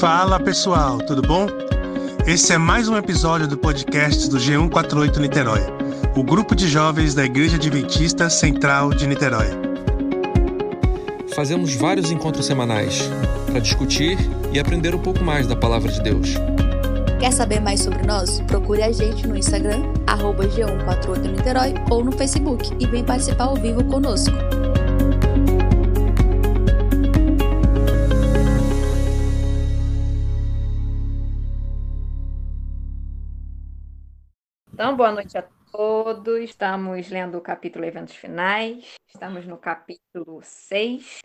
Fala 0.00 0.38
pessoal, 0.38 0.98
tudo 0.98 1.20
bom? 1.20 1.48
Esse 2.24 2.52
é 2.52 2.58
mais 2.58 2.88
um 2.88 2.96
episódio 2.96 3.48
do 3.48 3.58
podcast 3.58 4.30
do 4.30 4.38
G148 4.38 5.16
Niterói, 5.16 5.60
o 6.16 6.22
grupo 6.22 6.54
de 6.54 6.68
jovens 6.68 7.14
da 7.14 7.24
Igreja 7.24 7.56
Adventista 7.56 8.30
Central 8.30 8.90
de 8.90 9.08
Niterói. 9.08 9.48
Fazemos 11.34 11.74
vários 11.74 12.12
encontros 12.12 12.46
semanais 12.46 13.10
para 13.46 13.58
discutir 13.58 14.16
e 14.52 14.60
aprender 14.60 14.94
um 14.94 15.00
pouco 15.00 15.24
mais 15.24 15.48
da 15.48 15.56
palavra 15.56 15.90
de 15.90 16.00
Deus. 16.00 16.34
Quer 17.18 17.32
saber 17.32 17.58
mais 17.58 17.80
sobre 17.80 18.06
nós? 18.06 18.40
Procure 18.42 18.84
a 18.84 18.92
gente 18.92 19.26
no 19.26 19.36
Instagram, 19.36 19.82
arroba 20.06 20.46
G148 20.46 21.22
Niterói 21.22 21.74
ou 21.90 22.04
no 22.04 22.12
Facebook 22.12 22.72
e 22.78 22.86
vem 22.86 23.02
participar 23.02 23.46
ao 23.46 23.56
vivo 23.56 23.82
conosco. 23.82 24.36
Boa 34.98 35.12
noite 35.12 35.38
a 35.38 35.44
todos. 35.70 36.40
Estamos 36.40 37.08
lendo 37.08 37.38
o 37.38 37.40
capítulo 37.40 37.84
Eventos 37.84 38.16
Finais. 38.16 38.94
Estamos 39.06 39.46
no 39.46 39.56
capítulo 39.56 40.40
6, 40.42 41.20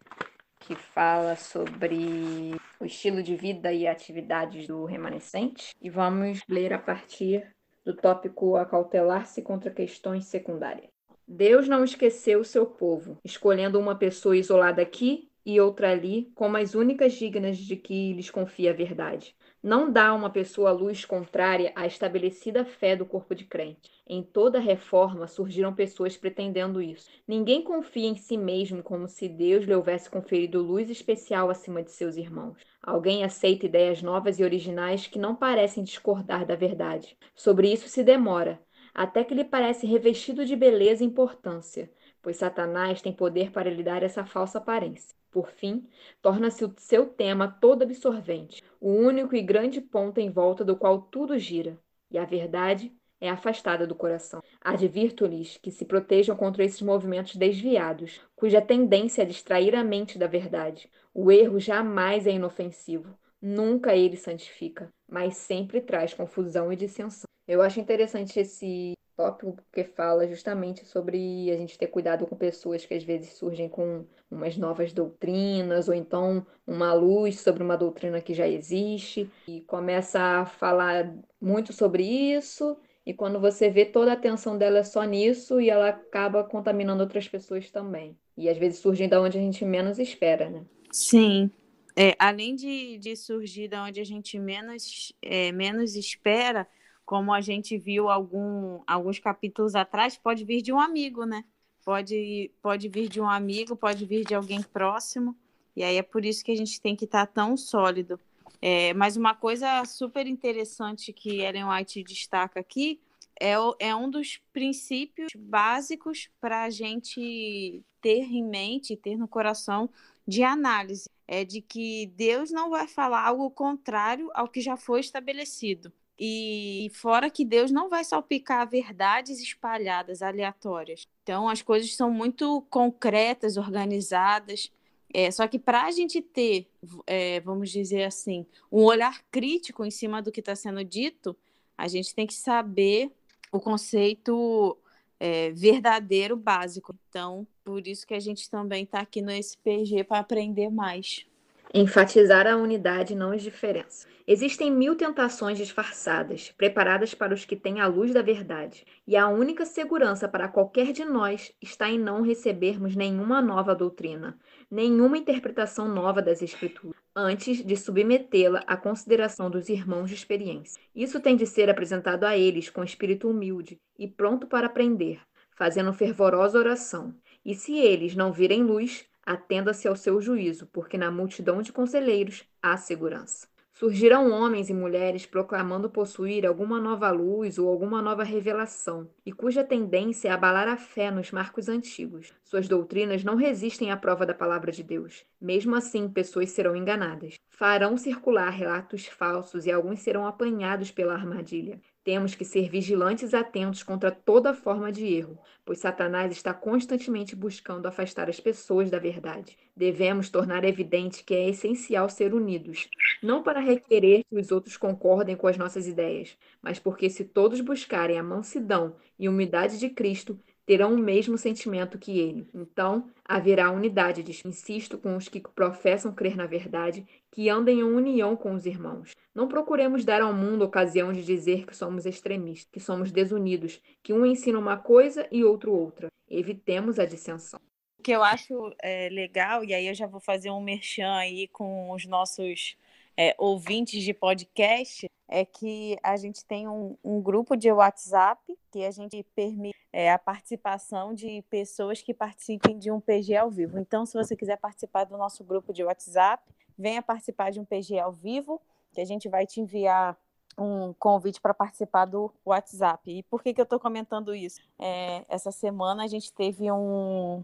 que 0.59 0.75
fala 0.75 1.35
sobre 1.35 2.55
o 2.79 2.85
estilo 2.85 3.23
de 3.23 3.35
vida 3.35 3.73
e 3.73 3.87
atividades 3.87 4.67
do 4.67 4.85
remanescente. 4.85 5.73
E 5.81 5.89
vamos 5.89 6.41
ler 6.47 6.71
a 6.71 6.77
partir 6.77 7.51
do 7.83 7.95
tópico 7.95 8.57
Acautelar-se 8.57 9.41
contra 9.41 9.71
questões 9.71 10.25
secundárias. 10.25 10.91
Deus 11.27 11.67
não 11.67 11.83
esqueceu 11.83 12.41
o 12.41 12.45
seu 12.45 12.67
povo, 12.67 13.17
escolhendo 13.25 13.79
uma 13.79 13.95
pessoa 13.95 14.37
isolada 14.37 14.83
aqui 14.83 15.31
e 15.45 15.59
outra 15.59 15.91
ali 15.91 16.31
como 16.35 16.57
as 16.57 16.75
únicas 16.75 17.13
dignas 17.13 17.57
de 17.57 17.75
que 17.75 18.13
lhes 18.13 18.29
confia 18.29 18.71
a 18.71 18.73
verdade 18.73 19.35
não 19.63 19.89
dá 19.89 20.13
uma 20.13 20.29
pessoa 20.29 20.73
luz 20.73 21.05
contrária 21.05 21.71
à 21.73 21.87
estabelecida 21.87 22.65
fé 22.65 22.97
do 22.97 23.05
corpo 23.05 23.33
de 23.33 23.45
crente. 23.45 23.89
Em 24.05 24.21
toda 24.21 24.59
reforma 24.59 25.25
surgiram 25.25 25.73
pessoas 25.73 26.17
pretendendo 26.17 26.81
isso. 26.81 27.09
Ninguém 27.25 27.63
confia 27.63 28.09
em 28.09 28.17
si 28.17 28.35
mesmo 28.35 28.83
como 28.83 29.07
se 29.07 29.29
Deus 29.29 29.63
lhe 29.63 29.73
houvesse 29.73 30.09
conferido 30.09 30.61
luz 30.61 30.89
especial 30.89 31.49
acima 31.49 31.81
de 31.81 31.91
seus 31.91 32.17
irmãos. 32.17 32.57
Alguém 32.81 33.23
aceita 33.23 33.65
ideias 33.65 34.01
novas 34.01 34.37
e 34.37 34.43
originais 34.43 35.07
que 35.07 35.17
não 35.17 35.33
parecem 35.33 35.81
discordar 35.81 36.45
da 36.45 36.57
verdade. 36.57 37.17
Sobre 37.33 37.71
isso 37.71 37.87
se 37.87 38.03
demora, 38.03 38.61
até 38.93 39.23
que 39.23 39.33
lhe 39.33 39.45
parece 39.45 39.87
revestido 39.87 40.43
de 40.43 40.57
beleza 40.57 41.05
e 41.05 41.07
importância, 41.07 41.89
pois 42.21 42.35
Satanás 42.35 43.01
tem 43.01 43.13
poder 43.13 43.49
para 43.49 43.69
lhe 43.69 43.81
dar 43.81 44.03
essa 44.03 44.25
falsa 44.25 44.57
aparência. 44.57 45.22
Por 45.33 45.49
fim, 45.49 45.89
torna-se 46.21 46.63
o 46.63 46.71
seu 46.77 47.07
tema 47.07 47.47
todo 47.47 47.81
absorvente, 47.81 48.61
o 48.79 48.91
único 48.91 49.35
e 49.35 49.41
grande 49.41 49.81
ponto 49.81 50.19
em 50.19 50.29
volta 50.29 50.63
do 50.63 50.77
qual 50.77 51.01
tudo 51.01 51.39
gira, 51.39 51.75
e 52.11 52.19
a 52.19 52.23
verdade 52.23 52.93
é 53.19 53.31
afastada 53.31 53.87
do 53.87 53.95
coração. 53.95 54.43
Advirto-lhes 54.61 55.57
que 55.57 55.71
se 55.71 55.85
protejam 55.85 56.35
contra 56.35 56.63
esses 56.63 56.83
movimentos 56.83 57.35
desviados, 57.35 58.21
cuja 58.35 58.61
tendência 58.61 59.23
é 59.23 59.25
distrair 59.25 59.73
a 59.75 59.83
mente 59.83 60.19
da 60.19 60.27
verdade. 60.27 60.87
O 61.11 61.31
erro 61.31 61.59
jamais 61.59 62.27
é 62.27 62.31
inofensivo, 62.31 63.17
nunca 63.41 63.95
ele 63.95 64.17
santifica, 64.17 64.93
mas 65.13 65.37
sempre 65.37 65.79
traz 65.79 66.11
confusão 66.11 66.73
e 66.73 66.75
dissensão. 66.75 67.27
Eu 67.47 67.61
acho 67.61 67.79
interessante 67.79 68.39
esse 68.39 68.93
tópico 69.15 69.55
que 69.71 69.83
fala 69.83 70.27
justamente 70.27 70.83
sobre 70.85 71.51
a 71.51 71.55
gente 71.55 71.77
ter 71.77 71.85
cuidado 71.85 72.25
com 72.25 72.35
pessoas 72.35 72.83
que 72.83 72.95
às 72.95 73.03
vezes 73.03 73.33
surgem 73.33 73.69
com 73.69 74.07
umas 74.31 74.57
novas 74.57 74.91
doutrinas 74.91 75.87
ou 75.87 75.93
então 75.93 76.43
uma 76.65 76.93
luz 76.93 77.41
sobre 77.41 77.61
uma 77.61 77.77
doutrina 77.77 78.19
que 78.21 78.33
já 78.33 78.47
existe 78.47 79.29
e 79.47 79.61
começa 79.61 80.19
a 80.19 80.45
falar 80.47 81.15
muito 81.39 81.71
sobre 81.71 82.03
isso 82.03 82.75
e 83.05 83.13
quando 83.13 83.39
você 83.39 83.69
vê 83.69 83.85
toda 83.85 84.09
a 84.09 84.15
atenção 84.15 84.57
dela 84.57 84.79
é 84.79 84.83
só 84.83 85.03
nisso 85.03 85.61
e 85.61 85.69
ela 85.69 85.89
acaba 85.89 86.43
contaminando 86.43 87.03
outras 87.03 87.27
pessoas 87.27 87.69
também. 87.69 88.17
E 88.35 88.49
às 88.49 88.57
vezes 88.57 88.79
surgem 88.79 89.07
da 89.07 89.21
onde 89.21 89.37
a 89.37 89.41
gente 89.41 89.63
menos 89.63 89.99
espera, 89.99 90.49
né? 90.49 90.65
Sim. 90.91 91.51
É, 91.95 92.15
além 92.17 92.55
de, 92.55 92.97
de 92.97 93.15
surgir 93.15 93.67
da 93.67 93.83
onde 93.83 93.99
a 93.99 94.03
gente 94.03 94.39
menos, 94.39 95.13
é, 95.21 95.51
menos 95.51 95.95
espera, 95.95 96.67
como 97.05 97.33
a 97.33 97.41
gente 97.41 97.77
viu 97.77 98.09
algum, 98.09 98.81
alguns 98.87 99.19
capítulos 99.19 99.75
atrás, 99.75 100.17
pode 100.17 100.43
vir 100.43 100.61
de 100.61 100.73
um 100.73 100.79
amigo, 100.79 101.25
né? 101.25 101.43
Pode, 101.85 102.49
pode 102.61 102.87
vir 102.89 103.09
de 103.09 103.21
um 103.21 103.29
amigo, 103.29 103.75
pode 103.75 104.05
vir 104.05 104.25
de 104.25 104.33
alguém 104.33 104.61
próximo. 104.61 105.35
E 105.75 105.83
aí 105.83 105.97
é 105.97 106.01
por 106.01 106.25
isso 106.25 106.43
que 106.43 106.51
a 106.51 106.55
gente 106.55 106.79
tem 106.81 106.95
que 106.95 107.05
estar 107.05 107.27
tá 107.27 107.31
tão 107.31 107.57
sólido. 107.57 108.19
É, 108.61 108.93
mas 108.93 109.17
uma 109.17 109.35
coisa 109.35 109.83
super 109.85 110.25
interessante 110.25 111.11
que 111.11 111.41
Ellen 111.41 111.65
White 111.65 112.03
destaca 112.03 112.59
aqui 112.59 112.99
é, 113.39 113.55
é 113.79 113.95
um 113.95 114.09
dos 114.09 114.39
princípios 114.53 115.33
básicos 115.35 116.29
para 116.39 116.63
a 116.63 116.69
gente 116.69 117.83
ter 118.01 118.23
em 118.23 118.43
mente, 118.43 118.95
ter 118.95 119.17
no 119.17 119.27
coração 119.27 119.89
de 120.27 120.43
análise. 120.43 121.09
É 121.27 121.43
de 121.43 121.61
que 121.61 122.07
Deus 122.15 122.51
não 122.51 122.69
vai 122.69 122.87
falar 122.87 123.25
algo 123.25 123.49
contrário 123.49 124.29
ao 124.33 124.47
que 124.47 124.61
já 124.61 124.75
foi 124.75 124.99
estabelecido. 124.99 125.91
E 126.19 126.91
fora 126.93 127.29
que 127.29 127.43
Deus 127.43 127.71
não 127.71 127.89
vai 127.89 128.03
salpicar 128.03 128.69
verdades 128.69 129.39
espalhadas, 129.39 130.21
aleatórias. 130.21 131.07
Então, 131.23 131.49
as 131.49 131.61
coisas 131.61 131.95
são 131.95 132.11
muito 132.11 132.61
concretas, 132.69 133.57
organizadas. 133.57 134.71
É, 135.13 135.31
só 135.31 135.47
que 135.47 135.57
para 135.57 135.83
a 135.83 135.91
gente 135.91 136.21
ter, 136.21 136.67
é, 137.07 137.39
vamos 137.39 137.71
dizer 137.71 138.03
assim, 138.03 138.45
um 138.71 138.83
olhar 138.83 139.23
crítico 139.31 139.83
em 139.85 139.91
cima 139.91 140.21
do 140.21 140.31
que 140.31 140.39
está 140.39 140.55
sendo 140.55 140.83
dito, 140.83 141.35
a 141.77 141.87
gente 141.87 142.13
tem 142.13 142.27
que 142.27 142.33
saber 142.33 143.11
o 143.51 143.59
conceito 143.59 144.77
é, 145.19 145.51
verdadeiro 145.51 146.35
básico. 146.35 146.95
Então, 147.09 147.47
por 147.63 147.87
isso 147.87 148.05
que 148.05 148.13
a 148.13 148.19
gente 148.19 148.49
também 148.49 148.83
está 148.83 148.99
aqui 148.99 149.21
no 149.21 149.31
SPG 149.31 150.03
para 150.03 150.19
aprender 150.19 150.69
mais. 150.69 151.25
Enfatizar 151.73 152.45
a 152.45 152.55
unidade, 152.55 153.15
não 153.15 153.31
as 153.31 153.41
diferenças. 153.41 154.07
Existem 154.27 154.71
mil 154.71 154.95
tentações 154.95 155.57
disfarçadas, 155.57 156.51
preparadas 156.51 157.15
para 157.15 157.33
os 157.33 157.45
que 157.45 157.55
têm 157.55 157.81
a 157.81 157.87
luz 157.87 158.13
da 158.13 158.21
verdade, 158.21 158.85
e 159.07 159.17
a 159.17 159.27
única 159.27 159.65
segurança 159.65 160.27
para 160.27 160.47
qualquer 160.47 160.93
de 160.93 161.03
nós 161.03 161.51
está 161.61 161.89
em 161.89 161.97
não 161.97 162.21
recebermos 162.21 162.95
nenhuma 162.95 163.41
nova 163.41 163.73
doutrina, 163.73 164.37
nenhuma 164.69 165.17
interpretação 165.17 165.87
nova 165.87 166.21
das 166.21 166.41
Escrituras, 166.41 166.95
antes 167.15 167.65
de 167.65 167.75
submetê-la 167.75 168.63
à 168.67 168.77
consideração 168.77 169.49
dos 169.49 169.67
irmãos 169.67 170.09
de 170.09 170.15
experiência. 170.15 170.81
Isso 170.95 171.19
tem 171.19 171.35
de 171.35 171.47
ser 171.47 171.69
apresentado 171.69 172.23
a 172.23 172.37
eles 172.37 172.69
com 172.69 172.83
espírito 172.83 173.27
humilde 173.27 173.79
e 173.97 174.07
pronto 174.07 174.45
para 174.45 174.67
aprender, 174.67 175.19
fazendo 175.57 175.91
fervorosa 175.91 176.57
oração. 176.57 177.15
E 177.45 177.53
se 177.55 177.77
eles 177.77 178.15
não 178.15 178.31
virem 178.31 178.63
luz, 178.63 179.05
Atenda-se 179.25 179.87
ao 179.87 179.95
seu 179.95 180.19
juízo, 180.19 180.67
porque 180.67 180.97
na 180.97 181.09
multidão 181.09 181.61
de 181.61 181.71
conselheiros 181.71 182.43
há 182.61 182.75
segurança. 182.75 183.47
Surgirão 183.71 184.31
homens 184.31 184.69
e 184.69 184.73
mulheres 184.73 185.25
proclamando 185.25 185.89
possuir 185.89 186.45
alguma 186.45 186.79
nova 186.79 187.09
luz 187.09 187.57
ou 187.57 187.69
alguma 187.69 188.01
nova 188.01 188.23
revelação, 188.23 189.09
e 189.25 189.31
cuja 189.31 189.63
tendência 189.63 190.27
é 190.27 190.31
abalar 190.31 190.67
a 190.67 190.77
fé 190.77 191.09
nos 191.09 191.31
marcos 191.31 191.69
antigos. 191.69 192.33
Suas 192.43 192.67
doutrinas 192.67 193.23
não 193.23 193.35
resistem 193.35 193.91
à 193.91 193.97
prova 193.97 194.25
da 194.25 194.33
palavra 194.33 194.71
de 194.71 194.83
Deus. 194.83 195.25
Mesmo 195.41 195.75
assim, 195.75 196.07
pessoas 196.09 196.51
serão 196.51 196.75
enganadas. 196.75 197.39
Farão 197.49 197.97
circular 197.97 198.49
relatos 198.49 199.07
falsos 199.07 199.65
e 199.65 199.71
alguns 199.71 200.01
serão 200.01 200.27
apanhados 200.27 200.91
pela 200.91 201.13
armadilha. 201.13 201.79
Temos 202.03 202.35
que 202.35 202.43
ser 202.43 202.69
vigilantes 202.69 203.33
atentos 203.33 203.81
contra 203.81 204.11
toda 204.11 204.53
forma 204.53 204.91
de 204.91 205.07
erro, 205.07 205.39
pois 205.63 205.79
Satanás 205.79 206.33
está 206.33 206.53
constantemente 206.53 207.33
buscando 207.33 207.85
afastar 207.85 208.29
as 208.29 208.41
pessoas 208.41 208.91
da 208.91 208.99
verdade. 208.99 209.57
Devemos 209.73 210.29
tornar 210.29 210.65
evidente 210.65 211.23
que 211.23 211.33
é 211.33 211.47
essencial 211.47 212.09
ser 212.09 212.33
unidos, 212.33 212.89
não 213.21 213.41
para 213.41 213.61
requerer 213.61 214.25
que 214.29 214.35
os 214.35 214.51
outros 214.51 214.75
concordem 214.75 215.37
com 215.37 215.47
as 215.47 215.57
nossas 215.57 215.87
ideias, 215.87 216.37
mas 216.61 216.77
porque 216.77 217.09
se 217.09 217.23
todos 217.23 217.61
buscarem 217.61 218.19
a 218.19 218.23
mansidão 218.23 218.97
e 219.17 219.29
humildade 219.29 219.79
de 219.79 219.89
Cristo, 219.89 220.37
terão 220.65 220.93
o 220.93 220.97
mesmo 220.97 221.37
sentimento 221.37 221.97
que 221.97 222.19
ele. 222.19 222.47
Então, 222.53 223.09
haverá 223.25 223.71
unidade. 223.71 224.23
Insisto 224.45 224.97
com 224.97 225.15
os 225.15 225.27
que 225.27 225.39
professam 225.39 226.13
crer 226.13 226.35
na 226.35 226.45
verdade, 226.45 227.05
que 227.31 227.49
andem 227.49 227.79
em 227.79 227.83
união 227.83 228.35
com 228.35 228.53
os 228.53 228.65
irmãos. 228.65 229.11
Não 229.33 229.47
procuremos 229.47 230.05
dar 230.05 230.21
ao 230.21 230.33
mundo 230.33 230.63
ocasião 230.63 231.11
de 231.11 231.23
dizer 231.23 231.65
que 231.65 231.75
somos 231.75 232.05
extremistas, 232.05 232.69
que 232.71 232.79
somos 232.79 233.11
desunidos, 233.11 233.81
que 234.01 234.13
um 234.13 234.25
ensina 234.25 234.59
uma 234.59 234.77
coisa 234.77 235.27
e 235.31 235.43
outro 235.43 235.73
outra. 235.73 236.07
Evitemos 236.29 236.99
a 236.99 237.05
dissensão. 237.05 237.59
O 237.97 238.03
que 238.03 238.11
eu 238.11 238.23
acho 238.23 238.73
é, 238.81 239.09
legal, 239.09 239.63
e 239.63 239.73
aí 239.73 239.87
eu 239.87 239.95
já 239.95 240.07
vou 240.07 240.19
fazer 240.19 240.51
um 240.51 240.61
merchan 240.61 241.13
aí 241.13 241.47
com 241.47 241.91
os 241.91 242.05
nossos 242.05 242.75
é, 243.17 243.35
ouvintes 243.37 244.03
de 244.03 244.13
podcast, 244.13 245.09
é 245.27 245.45
que 245.45 245.97
a 246.03 246.15
gente 246.15 246.45
tem 246.45 246.67
um, 246.67 246.97
um 247.03 247.21
grupo 247.21 247.55
de 247.55 247.71
WhatsApp 247.71 248.41
que 248.71 248.83
a 248.85 248.91
gente 248.91 249.23
permite 249.35 249.77
é, 249.91 250.11
a 250.11 250.19
participação 250.19 251.13
de 251.13 251.41
pessoas 251.49 252.01
que 252.01 252.13
participem 252.13 252.77
de 252.77 252.91
um 252.91 252.99
PG 252.99 253.35
ao 253.37 253.49
vivo. 253.49 253.79
Então, 253.79 254.05
se 254.05 254.13
você 254.13 254.35
quiser 254.35 254.57
participar 254.57 255.05
do 255.05 255.17
nosso 255.17 255.43
grupo 255.43 255.71
de 255.71 255.83
WhatsApp, 255.83 256.43
venha 256.77 257.01
participar 257.01 257.51
de 257.51 257.59
um 257.59 257.65
PG 257.65 257.99
ao 257.99 258.11
vivo, 258.11 258.61
que 258.91 259.01
a 259.01 259.05
gente 259.05 259.29
vai 259.29 259.45
te 259.45 259.61
enviar 259.61 260.17
um 260.57 260.93
convite 260.93 261.41
para 261.41 261.53
participar 261.53 262.05
do 262.05 262.31
WhatsApp. 262.45 263.09
E 263.09 263.23
por 263.23 263.41
que, 263.41 263.53
que 263.53 263.61
eu 263.61 263.63
estou 263.63 263.79
comentando 263.79 264.35
isso? 264.35 264.61
É, 264.79 265.25
essa 265.27 265.51
semana 265.51 266.03
a 266.03 266.07
gente 266.07 266.31
teve 266.31 266.71
um 266.71 267.43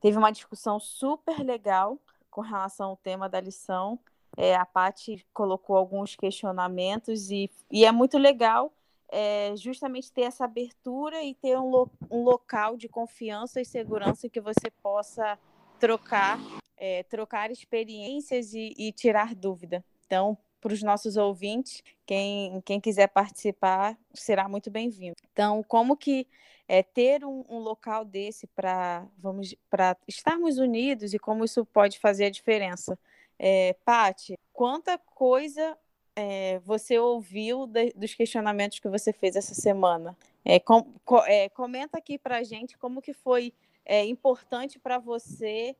teve 0.00 0.18
uma 0.18 0.30
discussão 0.30 0.78
super 0.78 1.38
legal 1.42 1.98
com 2.30 2.42
relação 2.42 2.90
ao 2.90 2.96
tema 2.96 3.28
da 3.28 3.40
lição. 3.40 3.98
É, 4.36 4.54
a 4.54 4.66
Paty 4.66 5.24
colocou 5.32 5.76
alguns 5.76 6.14
questionamentos 6.14 7.30
e, 7.30 7.50
e 7.70 7.84
é 7.84 7.92
muito 7.92 8.18
legal 8.18 8.72
é, 9.08 9.54
justamente 9.56 10.12
ter 10.12 10.22
essa 10.22 10.44
abertura 10.44 11.22
e 11.22 11.34
ter 11.34 11.58
um, 11.58 11.70
lo, 11.70 11.90
um 12.10 12.22
local 12.22 12.76
de 12.76 12.88
confiança 12.88 13.60
e 13.60 13.64
segurança 13.64 14.28
que 14.28 14.40
você 14.40 14.70
possa 14.82 15.38
trocar, 15.78 16.38
é, 16.76 17.02
trocar 17.04 17.50
experiências 17.50 18.52
e, 18.52 18.74
e 18.76 18.92
tirar 18.92 19.34
dúvida. 19.34 19.84
Então, 20.06 20.36
para 20.60 20.72
os 20.72 20.82
nossos 20.82 21.16
ouvintes, 21.16 21.82
quem, 22.04 22.60
quem 22.62 22.80
quiser 22.80 23.08
participar 23.08 23.96
será 24.12 24.48
muito 24.48 24.70
bem-vindo. 24.70 25.16
Então, 25.32 25.62
como 25.62 25.96
que 25.96 26.26
é, 26.66 26.82
ter 26.82 27.24
um, 27.24 27.44
um 27.48 27.58
local 27.58 28.04
desse 28.04 28.46
para 28.48 29.06
vamos 29.18 29.54
para 29.70 29.96
estarmos 30.08 30.58
unidos 30.58 31.14
e 31.14 31.18
como 31.18 31.44
isso 31.44 31.64
pode 31.64 31.98
fazer 31.98 32.24
a 32.24 32.30
diferença? 32.30 32.98
É, 33.38 33.74
Pati, 33.84 34.38
quanta 34.52 34.98
coisa 34.98 35.76
é, 36.14 36.58
você 36.60 36.98
ouviu 36.98 37.66
de, 37.66 37.92
dos 37.94 38.14
questionamentos 38.14 38.78
que 38.78 38.88
você 38.88 39.12
fez 39.12 39.36
essa 39.36 39.54
semana? 39.54 40.16
É, 40.44 40.58
com, 40.58 40.82
co, 41.04 41.18
é, 41.26 41.48
comenta 41.50 41.98
aqui 41.98 42.18
para 42.18 42.42
gente 42.42 42.78
como 42.78 43.02
que 43.02 43.12
foi 43.12 43.52
é, 43.84 44.04
importante 44.04 44.78
para 44.78 44.98
você 44.98 45.76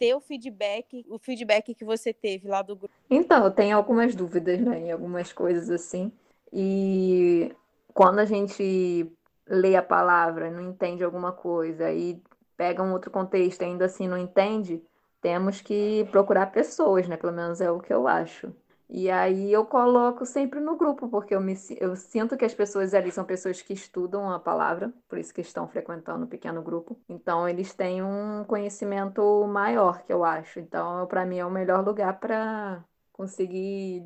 ter 0.00 0.16
o 0.16 0.20
feedback, 0.20 1.06
o 1.08 1.16
feedback 1.16 1.72
que 1.76 1.84
você 1.84 2.12
teve 2.12 2.48
lá 2.48 2.60
do 2.60 2.74
grupo? 2.74 2.92
Então, 3.08 3.48
tenho 3.52 3.76
algumas 3.76 4.16
dúvidas, 4.16 4.60
né, 4.60 4.80
em 4.80 4.90
algumas 4.90 5.32
coisas 5.32 5.70
assim. 5.70 6.10
E 6.52 7.54
quando 7.94 8.18
a 8.18 8.24
gente 8.24 9.08
lê 9.46 9.76
a 9.76 9.82
palavra, 9.82 10.50
não 10.50 10.60
entende 10.60 11.04
alguma 11.04 11.30
coisa 11.30 11.92
e 11.92 12.20
pega 12.56 12.82
um 12.82 12.92
outro 12.92 13.10
contexto 13.10 13.62
ainda 13.62 13.84
assim 13.84 14.06
não 14.06 14.18
entende, 14.18 14.82
temos 15.20 15.60
que 15.60 16.06
procurar 16.10 16.46
pessoas, 16.46 17.08
né? 17.08 17.16
Pelo 17.16 17.32
menos 17.32 17.60
é 17.60 17.70
o 17.70 17.80
que 17.80 17.92
eu 17.92 18.08
acho. 18.08 18.52
E 18.92 19.08
aí 19.08 19.52
eu 19.52 19.64
coloco 19.64 20.26
sempre 20.26 20.58
no 20.58 20.76
grupo, 20.76 21.08
porque 21.08 21.32
eu, 21.32 21.40
me, 21.40 21.54
eu 21.78 21.94
sinto 21.94 22.36
que 22.36 22.44
as 22.44 22.52
pessoas 22.52 22.92
ali 22.92 23.12
são 23.12 23.24
pessoas 23.24 23.62
que 23.62 23.72
estudam 23.72 24.28
a 24.28 24.40
palavra, 24.40 24.92
por 25.08 25.16
isso 25.16 25.32
que 25.32 25.40
estão 25.40 25.68
frequentando 25.68 26.24
o 26.24 26.28
pequeno 26.28 26.60
grupo. 26.60 26.98
Então 27.08 27.48
eles 27.48 27.72
têm 27.72 28.02
um 28.02 28.44
conhecimento 28.44 29.46
maior, 29.46 30.02
que 30.02 30.12
eu 30.12 30.24
acho. 30.24 30.58
Então, 30.58 31.06
para 31.06 31.24
mim, 31.24 31.38
é 31.38 31.46
o 31.46 31.50
melhor 31.50 31.84
lugar 31.84 32.18
para 32.18 32.84
conseguir 33.12 34.02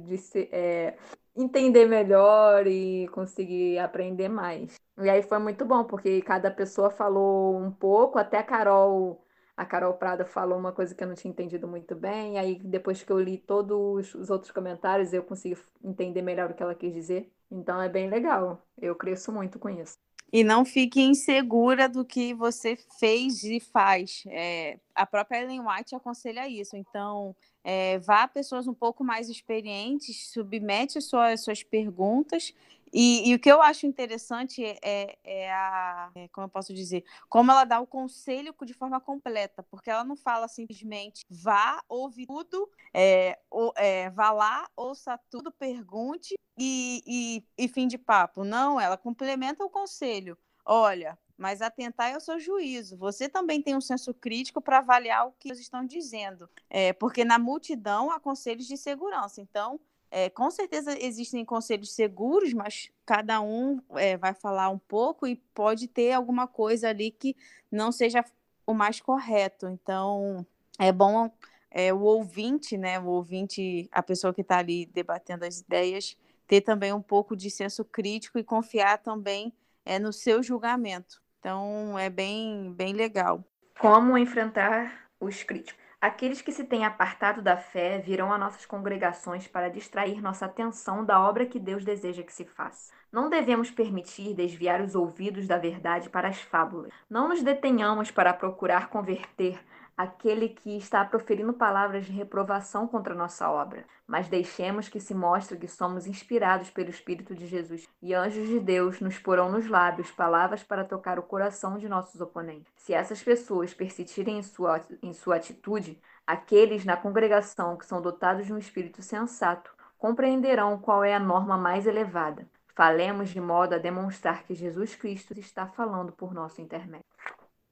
é, 0.52 0.98
entender 1.34 1.86
melhor 1.86 2.66
e 2.66 3.08
conseguir 3.08 3.78
aprender 3.78 4.28
mais. 4.28 4.74
E 4.98 5.08
aí 5.08 5.22
foi 5.22 5.38
muito 5.38 5.64
bom, 5.64 5.84
porque 5.84 6.20
cada 6.20 6.50
pessoa 6.50 6.90
falou 6.90 7.56
um 7.56 7.70
pouco, 7.70 8.18
até 8.18 8.38
a 8.38 8.42
Carol 8.44 9.23
a 9.56 9.64
Carol 9.64 9.94
Prada 9.94 10.24
falou 10.24 10.58
uma 10.58 10.72
coisa 10.72 10.94
que 10.94 11.02
eu 11.02 11.08
não 11.08 11.14
tinha 11.14 11.30
entendido 11.30 11.68
muito 11.68 11.94
bem, 11.94 12.38
aí 12.38 12.60
depois 12.62 13.02
que 13.02 13.10
eu 13.10 13.20
li 13.20 13.38
todos 13.38 14.14
os 14.14 14.30
outros 14.30 14.50
comentários, 14.50 15.12
eu 15.12 15.22
consegui 15.22 15.56
entender 15.82 16.22
melhor 16.22 16.50
o 16.50 16.54
que 16.54 16.62
ela 16.62 16.74
quis 16.74 16.92
dizer. 16.92 17.30
Então 17.50 17.80
é 17.80 17.88
bem 17.88 18.08
legal. 18.08 18.66
Eu 18.80 18.94
cresço 18.96 19.30
muito 19.30 19.58
com 19.58 19.68
isso. 19.68 19.96
E 20.32 20.42
não 20.42 20.64
fique 20.64 21.00
insegura 21.00 21.88
do 21.88 22.04
que 22.04 22.34
você 22.34 22.76
fez 22.98 23.44
e 23.44 23.60
faz. 23.60 24.24
É, 24.26 24.80
a 24.92 25.06
própria 25.06 25.42
Ellen 25.42 25.60
White 25.60 25.94
aconselha 25.94 26.48
isso. 26.48 26.76
Então, 26.76 27.36
é, 27.62 28.00
vá 28.00 28.24
a 28.24 28.28
pessoas 28.28 28.66
um 28.66 28.74
pouco 28.74 29.04
mais 29.04 29.28
experientes, 29.28 30.32
submete 30.32 30.98
as 30.98 31.04
suas, 31.04 31.44
suas 31.44 31.62
perguntas 31.62 32.52
e, 32.94 33.28
e, 33.28 33.34
o 33.34 33.38
que 33.40 33.50
eu 33.50 33.60
acho 33.60 33.86
interessante 33.86 34.64
é, 34.64 34.78
é, 34.80 35.18
é 35.24 35.52
a, 35.52 36.12
é, 36.14 36.28
como 36.28 36.44
eu 36.44 36.48
posso 36.48 36.72
dizer, 36.72 37.04
como 37.28 37.50
ela 37.50 37.64
dá 37.64 37.80
o 37.80 37.86
conselho 37.86 38.54
de 38.64 38.72
forma 38.72 39.00
completa, 39.00 39.64
porque 39.64 39.90
ela 39.90 40.04
não 40.04 40.14
fala 40.14 40.46
simplesmente 40.46 41.24
vá, 41.28 41.82
ouve 41.88 42.24
tudo, 42.24 42.70
é, 42.94 43.38
ou, 43.50 43.72
é, 43.76 44.10
vá 44.10 44.30
lá, 44.30 44.68
ouça 44.76 45.18
tudo, 45.28 45.50
pergunte 45.50 46.34
e, 46.56 47.02
e, 47.04 47.64
e 47.64 47.68
fim 47.68 47.88
de 47.88 47.98
papo. 47.98 48.44
Não, 48.44 48.80
ela 48.80 48.96
complementa 48.96 49.64
o 49.64 49.70
conselho. 49.70 50.38
Olha, 50.64 51.18
mas 51.36 51.60
atentar 51.60 52.14
ao 52.14 52.20
seu 52.20 52.38
juízo. 52.38 52.96
Você 52.96 53.28
também 53.28 53.60
tem 53.60 53.76
um 53.76 53.80
senso 53.80 54.14
crítico 54.14 54.60
para 54.60 54.78
avaliar 54.78 55.26
o 55.26 55.32
que 55.32 55.48
eles 55.48 55.60
estão 55.60 55.84
dizendo, 55.84 56.48
é, 56.70 56.92
porque 56.92 57.24
na 57.24 57.38
multidão 57.38 58.10
há 58.10 58.20
conselhos 58.20 58.66
de 58.66 58.76
segurança. 58.76 59.40
Então, 59.40 59.80
é, 60.16 60.30
com 60.30 60.48
certeza 60.48 60.96
existem 61.04 61.44
conselhos 61.44 61.92
seguros, 61.92 62.54
mas 62.54 62.88
cada 63.04 63.40
um 63.40 63.80
é, 63.96 64.16
vai 64.16 64.32
falar 64.32 64.68
um 64.68 64.78
pouco 64.78 65.26
e 65.26 65.34
pode 65.52 65.88
ter 65.88 66.12
alguma 66.12 66.46
coisa 66.46 66.88
ali 66.88 67.10
que 67.10 67.36
não 67.68 67.90
seja 67.90 68.24
o 68.64 68.72
mais 68.72 69.00
correto. 69.00 69.66
Então, 69.66 70.46
é 70.78 70.92
bom 70.92 71.28
é, 71.68 71.92
o 71.92 71.98
ouvinte, 71.98 72.78
né, 72.78 73.00
o 73.00 73.06
ouvinte, 73.06 73.88
a 73.90 74.00
pessoa 74.04 74.32
que 74.32 74.42
está 74.42 74.58
ali 74.58 74.86
debatendo 74.86 75.44
as 75.44 75.58
ideias, 75.58 76.16
ter 76.46 76.60
também 76.60 76.92
um 76.92 77.02
pouco 77.02 77.34
de 77.34 77.50
senso 77.50 77.84
crítico 77.84 78.38
e 78.38 78.44
confiar 78.44 78.98
também 78.98 79.52
é, 79.84 79.98
no 79.98 80.12
seu 80.12 80.44
julgamento. 80.44 81.20
Então, 81.40 81.98
é 81.98 82.08
bem, 82.08 82.72
bem 82.72 82.92
legal. 82.92 83.44
Como 83.80 84.16
enfrentar 84.16 85.08
os 85.18 85.42
críticos? 85.42 85.83
Aqueles 86.04 86.42
que 86.42 86.52
se 86.52 86.64
têm 86.64 86.84
apartado 86.84 87.40
da 87.40 87.56
fé 87.56 87.98
virão 87.98 88.30
a 88.30 88.36
nossas 88.36 88.66
congregações 88.66 89.48
para 89.48 89.70
distrair 89.70 90.20
nossa 90.20 90.44
atenção 90.44 91.02
da 91.02 91.18
obra 91.18 91.46
que 91.46 91.58
Deus 91.58 91.82
deseja 91.82 92.22
que 92.22 92.30
se 92.30 92.44
faça. 92.44 92.92
Não 93.10 93.30
devemos 93.30 93.70
permitir 93.70 94.34
desviar 94.34 94.82
os 94.82 94.94
ouvidos 94.94 95.46
da 95.46 95.56
verdade 95.56 96.10
para 96.10 96.28
as 96.28 96.38
fábulas. 96.42 96.92
Não 97.08 97.26
nos 97.26 97.42
detenhamos 97.42 98.10
para 98.10 98.34
procurar 98.34 98.90
converter 98.90 99.58
aquele 99.96 100.48
que 100.48 100.76
está 100.76 101.04
proferindo 101.04 101.52
palavras 101.52 102.06
de 102.06 102.12
reprovação 102.12 102.86
contra 102.86 103.14
nossa 103.14 103.48
obra, 103.48 103.84
mas 104.06 104.28
deixemos 104.28 104.88
que 104.88 105.00
se 105.00 105.14
mostre 105.14 105.56
que 105.56 105.68
somos 105.68 106.06
inspirados 106.06 106.70
pelo 106.70 106.90
Espírito 106.90 107.34
de 107.34 107.46
Jesus 107.46 107.88
e 108.02 108.12
anjos 108.12 108.48
de 108.48 108.58
Deus 108.58 109.00
nos 109.00 109.18
porão 109.18 109.50
nos 109.50 109.68
lábios 109.68 110.10
palavras 110.10 110.62
para 110.62 110.84
tocar 110.84 111.18
o 111.18 111.22
coração 111.22 111.78
de 111.78 111.88
nossos 111.88 112.20
oponentes. 112.20 112.72
Se 112.76 112.92
essas 112.92 113.22
pessoas 113.22 113.72
persistirem 113.72 114.38
em 114.38 114.42
sua, 114.42 114.80
em 115.02 115.12
sua 115.12 115.36
atitude, 115.36 116.00
aqueles 116.26 116.84
na 116.84 116.96
congregação 116.96 117.76
que 117.76 117.86
são 117.86 118.02
dotados 118.02 118.46
de 118.46 118.52
um 118.52 118.58
espírito 118.58 119.02
sensato 119.02 119.74
compreenderão 119.96 120.78
qual 120.78 121.02
é 121.02 121.14
a 121.14 121.20
norma 121.20 121.56
mais 121.56 121.86
elevada. 121.86 122.46
Falemos 122.74 123.30
de 123.30 123.40
modo 123.40 123.74
a 123.74 123.78
demonstrar 123.78 124.42
que 124.42 124.54
Jesus 124.54 124.96
Cristo 124.96 125.32
está 125.38 125.66
falando 125.66 126.12
por 126.12 126.34
nosso 126.34 126.60
intermédio. 126.60 127.06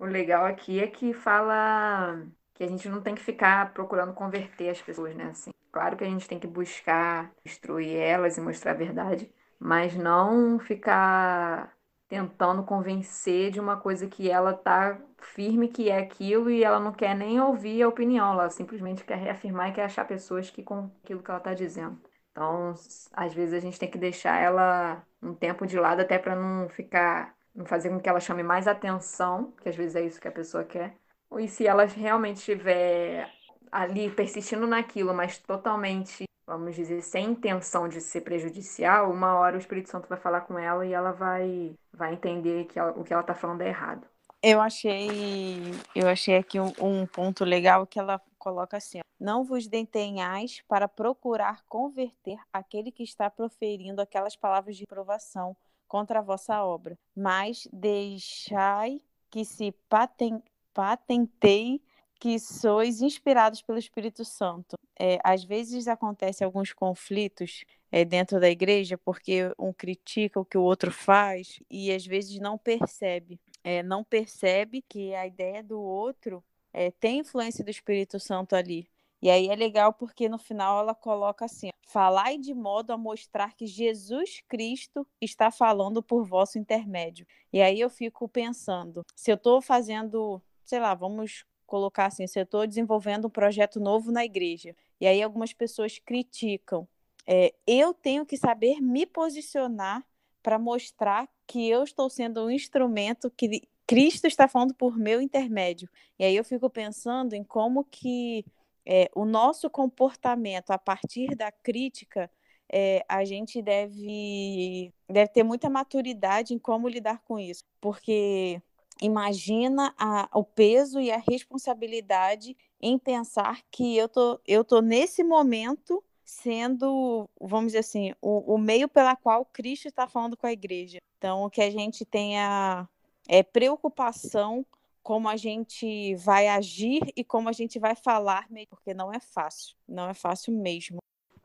O 0.03 0.05
legal 0.05 0.45
aqui 0.45 0.81
é 0.81 0.89
que 0.89 1.13
fala 1.13 2.27
que 2.55 2.65
a 2.65 2.67
gente 2.67 2.89
não 2.89 3.01
tem 3.01 3.15
que 3.15 3.23
ficar 3.23 3.73
procurando 3.73 4.13
converter 4.13 4.69
as 4.69 4.83
pessoas, 4.83 5.15
né? 5.15 5.27
Assim, 5.27 5.53
claro 5.71 5.97
que 5.97 6.03
a 6.03 6.09
gente 6.09 6.27
tem 6.27 6.41
que 6.41 6.47
buscar 6.49 7.33
instruir 7.45 7.97
elas 7.97 8.37
e 8.37 8.41
mostrar 8.41 8.73
a 8.73 8.75
verdade, 8.75 9.33
mas 9.61 9.95
não 9.95 10.59
ficar 10.59 11.73
tentando 12.09 12.65
convencer 12.65 13.53
de 13.53 13.61
uma 13.61 13.77
coisa 13.77 14.09
que 14.09 14.29
ela 14.29 14.53
tá 14.53 15.01
firme 15.19 15.69
que 15.69 15.89
é 15.89 15.99
aquilo 15.99 16.51
e 16.51 16.65
ela 16.65 16.81
não 16.81 16.91
quer 16.93 17.15
nem 17.15 17.41
ouvir 17.41 17.85
a 17.85 17.89
opinião, 17.89 18.33
ela 18.33 18.51
simplesmente 18.51 19.05
quer 19.05 19.19
reafirmar 19.19 19.71
e 19.71 19.73
quer 19.75 19.85
achar 19.85 20.05
pessoas 20.05 20.51
que 20.51 20.65
com 20.65 20.91
aquilo 21.05 21.23
que 21.23 21.31
ela 21.31 21.39
tá 21.39 21.55
dizendo. 21.55 21.97
Então, 22.33 22.75
às 23.13 23.33
vezes 23.33 23.55
a 23.55 23.61
gente 23.61 23.79
tem 23.79 23.89
que 23.89 23.99
deixar 23.99 24.41
ela 24.43 25.07
um 25.23 25.33
tempo 25.33 25.65
de 25.65 25.79
lado 25.79 26.01
até 26.01 26.19
para 26.19 26.35
não 26.35 26.69
ficar 26.69 27.37
fazer 27.65 27.91
com 27.91 28.01
que 28.01 28.09
ela 28.09 28.21
chame 28.21 28.43
mais 28.43 28.67
atenção, 28.67 29.53
que 29.63 29.69
às 29.69 29.77
vezes 29.77 29.97
é 29.97 30.03
isso 30.03 30.21
que 30.21 30.29
a 30.29 30.33
pessoa 30.33 30.65
quer. 30.65 30.97
E 31.39 31.49
se 31.49 31.67
ela 31.67 31.85
realmente 31.85 32.39
estiver 32.39 33.31
ali 33.71 34.11
persistindo 34.11 34.67
naquilo, 34.67 35.15
mas 35.15 35.39
totalmente, 35.39 36.25
vamos 36.47 36.75
dizer, 36.75 37.01
sem 37.03 37.31
intenção 37.31 37.89
de 37.89 38.01
ser 38.01 38.21
prejudicial, 38.21 39.11
uma 39.11 39.35
hora 39.35 39.57
o 39.57 39.59
Espírito 39.59 39.89
Santo 39.89 40.09
vai 40.09 40.19
falar 40.19 40.43
com 40.43 40.59
ela 40.59 40.85
e 40.85 40.93
ela 40.93 41.13
vai, 41.13 41.75
vai 41.93 42.13
entender 42.13 42.67
que 42.67 42.79
ela, 42.79 42.93
o 42.93 43.03
que 43.03 43.13
ela 43.13 43.23
está 43.23 43.35
falando 43.35 43.63
é 43.63 43.69
errado. 43.69 44.07
Eu 44.43 44.61
achei, 44.61 45.73
eu 45.95 46.09
achei 46.09 46.37
aqui 46.37 46.59
um, 46.59 46.73
um, 46.81 47.07
ponto 47.07 47.45
legal 47.45 47.87
que 47.87 47.99
ela 47.99 48.21
coloca 48.39 48.77
assim: 48.77 48.99
ó, 48.99 49.03
não 49.19 49.45
vos 49.45 49.69
detenhais 49.69 50.61
para 50.67 50.89
procurar 50.89 51.63
converter 51.69 52.37
aquele 52.53 52.91
que 52.91 53.05
está 53.05 53.31
proferindo 53.31 54.03
aquelas 54.03 54.35
palavras 54.35 54.77
de 54.77 54.85
provação 54.85 55.57
contra 55.93 56.21
a 56.21 56.23
vossa 56.23 56.65
obra, 56.65 56.99
mas 57.15 57.69
deixai 57.71 58.99
que 59.31 59.45
se 59.45 59.73
paten, 59.91 60.43
patenteie 60.73 61.83
que 62.19 62.39
sois 62.39 63.03
inspirados 63.03 63.61
pelo 63.61 63.77
Espírito 63.79 64.25
Santo. 64.25 64.79
É, 64.99 65.19
às 65.23 65.45
vezes 65.45 65.87
acontecem 65.89 66.47
alguns 66.47 66.73
conflitos 66.73 67.67
é, 67.91 68.07
dentro 68.07 68.41
da 68.41 68.49
igreja 68.49 68.97
porque 68.97 69.53
um 69.59 69.71
critica 69.71 70.41
o 70.41 70.47
que 70.47 70.57
o 70.57 70.63
outro 70.63 70.91
faz 70.91 71.61
e 71.71 71.93
às 71.93 72.07
vezes 72.07 72.41
não 72.41 72.57
percebe, 72.57 73.39
é, 73.63 73.83
não 73.83 74.03
percebe 74.03 74.83
que 74.89 75.15
a 75.15 75.27
ideia 75.27 75.63
do 75.63 75.79
outro 75.79 76.43
é, 76.73 76.91
tem 76.91 77.19
influência 77.19 77.63
do 77.63 77.71
Espírito 77.71 78.19
Santo 78.19 78.57
ali. 78.57 78.89
E 79.23 79.31
aí 79.31 79.49
é 79.49 79.55
legal 79.55 79.93
porque 79.93 80.29
no 80.29 80.37
final 80.37 80.81
ela 80.81 80.95
coloca 80.95 81.45
assim: 81.45 81.71
falai 81.87 82.37
de 82.37 82.53
modo 82.53 82.93
a 82.93 82.99
mostrar 82.99 83.55
que 83.55 83.67
Jesus 83.67 84.43
Cristo 84.49 85.07
está 85.21 85.51
falando 85.51 86.03
por 86.03 86.25
vosso 86.25 86.59
intermédio. 86.59 87.25
E 87.53 87.63
aí 87.63 87.79
eu 87.81 87.89
fico 87.89 88.29
pensando, 88.29 89.07
se 89.15 89.31
eu 89.31 89.37
estou 89.37 89.63
fazendo, 89.63 90.43
sei 90.65 90.81
lá, 90.81 90.93
vamos 90.95 91.45
colocar 91.65 92.07
assim, 92.07 92.27
se 92.27 92.39
eu 92.39 92.43
estou 92.43 92.67
desenvolvendo 92.67 93.27
um 93.27 93.31
projeto 93.31 93.81
novo 93.81 94.11
na 94.11 94.25
igreja, 94.25 94.75
e 95.01 95.07
aí 95.07 95.23
algumas 95.23 95.53
pessoas 95.55 95.99
criticam, 95.99 96.87
é, 97.27 97.55
eu 97.67 97.95
tenho 97.95 98.27
que 98.27 98.37
saber 98.37 98.81
me 98.81 99.07
posicionar 99.07 100.05
para 100.43 100.59
mostrar 100.59 101.29
que 101.47 101.69
eu 101.69 101.85
estou 101.85 102.11
sendo 102.11 102.45
um 102.45 102.51
instrumento 102.51 103.31
que 103.31 103.63
Cristo 103.87 104.27
está 104.27 104.49
falando 104.49 104.75
por 104.75 104.99
meu 104.99 105.21
intermédio. 105.21 105.89
E 106.19 106.25
aí 106.25 106.35
eu 106.35 106.45
fico 106.45 106.69
pensando 106.69 107.35
em 107.35 107.45
como 107.45 107.85
que 107.85 108.45
é, 108.87 109.11
o 109.15 109.25
nosso 109.25 109.71
comportamento 109.71 110.71
a 110.71 110.79
partir 110.79 111.35
da 111.35 111.51
crítica, 111.51 112.31
é, 112.73 113.05
a 113.09 113.25
gente 113.25 113.61
deve, 113.61 114.93
deve 115.09 115.31
ter 115.31 115.43
muita 115.43 115.69
maturidade 115.69 116.55
em 116.55 116.59
como 116.59 116.89
lidar 116.89 117.23
com 117.23 117.39
isso, 117.39 117.65
porque 117.81 118.61
imagina 119.01 119.95
a, 119.99 120.29
o 120.33 120.45
peso 120.45 121.01
e 121.01 121.11
a 121.11 121.23
responsabilidade 121.29 122.57
em 122.81 122.99
pensar 122.99 123.61
que 123.71 123.97
eu 123.97 124.09
tô, 124.09 124.41
eu 124.47 124.65
tô 124.65 124.81
nesse 124.81 125.23
momento 125.23 126.03
sendo, 126.25 127.29
vamos 127.41 127.67
dizer 127.67 127.81
assim, 127.81 128.15
o, 128.23 128.55
o 128.55 128.59
meio 128.59 128.89
pela 128.89 129.15
qual 129.15 129.45
Cristo 129.45 129.89
está 129.89 130.09
falando 130.09 130.37
com 130.37 130.47
a 130.47 130.53
igreja. 130.53 130.99
Então, 131.19 131.49
que 131.51 131.61
a 131.61 131.71
gente 131.71 132.05
tenha 132.05 132.89
é, 133.29 133.43
preocupação 133.43 134.65
como 135.03 135.29
a 135.29 135.37
gente 135.37 136.15
vai 136.17 136.49
agir 136.49 137.01
e 137.17 137.25
como 137.25 137.49
a 137.49 137.53
gente 137.53 137.79
vai 137.79 137.95
falar, 137.95 138.47
porque 138.71 138.95
não 138.95 139.13
é 139.13 139.19
fácil, 139.19 139.75
não 139.89 140.09
é 140.09 140.15
fácil 140.15 140.53
mesmo. 140.55 140.99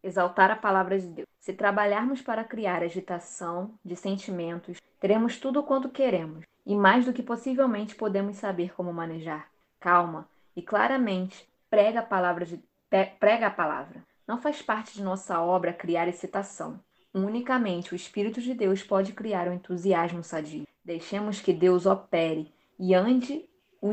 Exaltar 0.04 0.52
a 0.52 0.56
palavra 0.56 1.00
de 1.00 1.08
Deus. 1.08 1.28
Se 1.40 1.54
trabalharmos 1.54 2.22
para 2.22 2.44
criar 2.44 2.84
agitação 2.84 3.74
de 3.84 3.96
sentimentos, 3.96 4.78
teremos 5.00 5.40
tudo 5.40 5.64
quanto 5.64 5.90
queremos 5.90 6.46
e 6.66 6.76
mais 6.76 7.06
do 7.06 7.14
que 7.14 7.24
possivelmente 7.24 7.96
podemos 7.96 8.38
saber 8.38 8.74
como 8.76 8.94
manejar. 8.94 9.50
Calma 9.80 10.28
e 10.56 10.62
claramente 10.62 11.48
prega 11.70 12.00
a 12.00 12.04
palavra 12.04 12.46
de, 12.46 12.60
prega 13.20 13.48
a 13.48 13.52
palavra. 13.52 14.04
Não 14.28 14.40
faz 14.40 14.62
parte 14.62 14.94
de 14.94 15.04
nossa 15.04 15.42
obra 15.42 15.74
criar 15.74 16.08
excitação. 16.08 16.80
Unicamente 17.14 17.94
o 17.94 17.96
Espírito 17.96 18.42
de 18.42 18.54
Deus 18.54 18.84
pode 18.84 19.14
criar 19.14 19.48
o 19.48 19.52
um 19.52 19.54
entusiasmo 19.54 20.24
sadio. 20.24 20.68
Deixemos 20.84 21.42
que 21.42 21.54
Deus 21.54 21.86
opere 21.86 22.54
e 22.80 22.94
ande 22.94 23.48
o, 23.82 23.92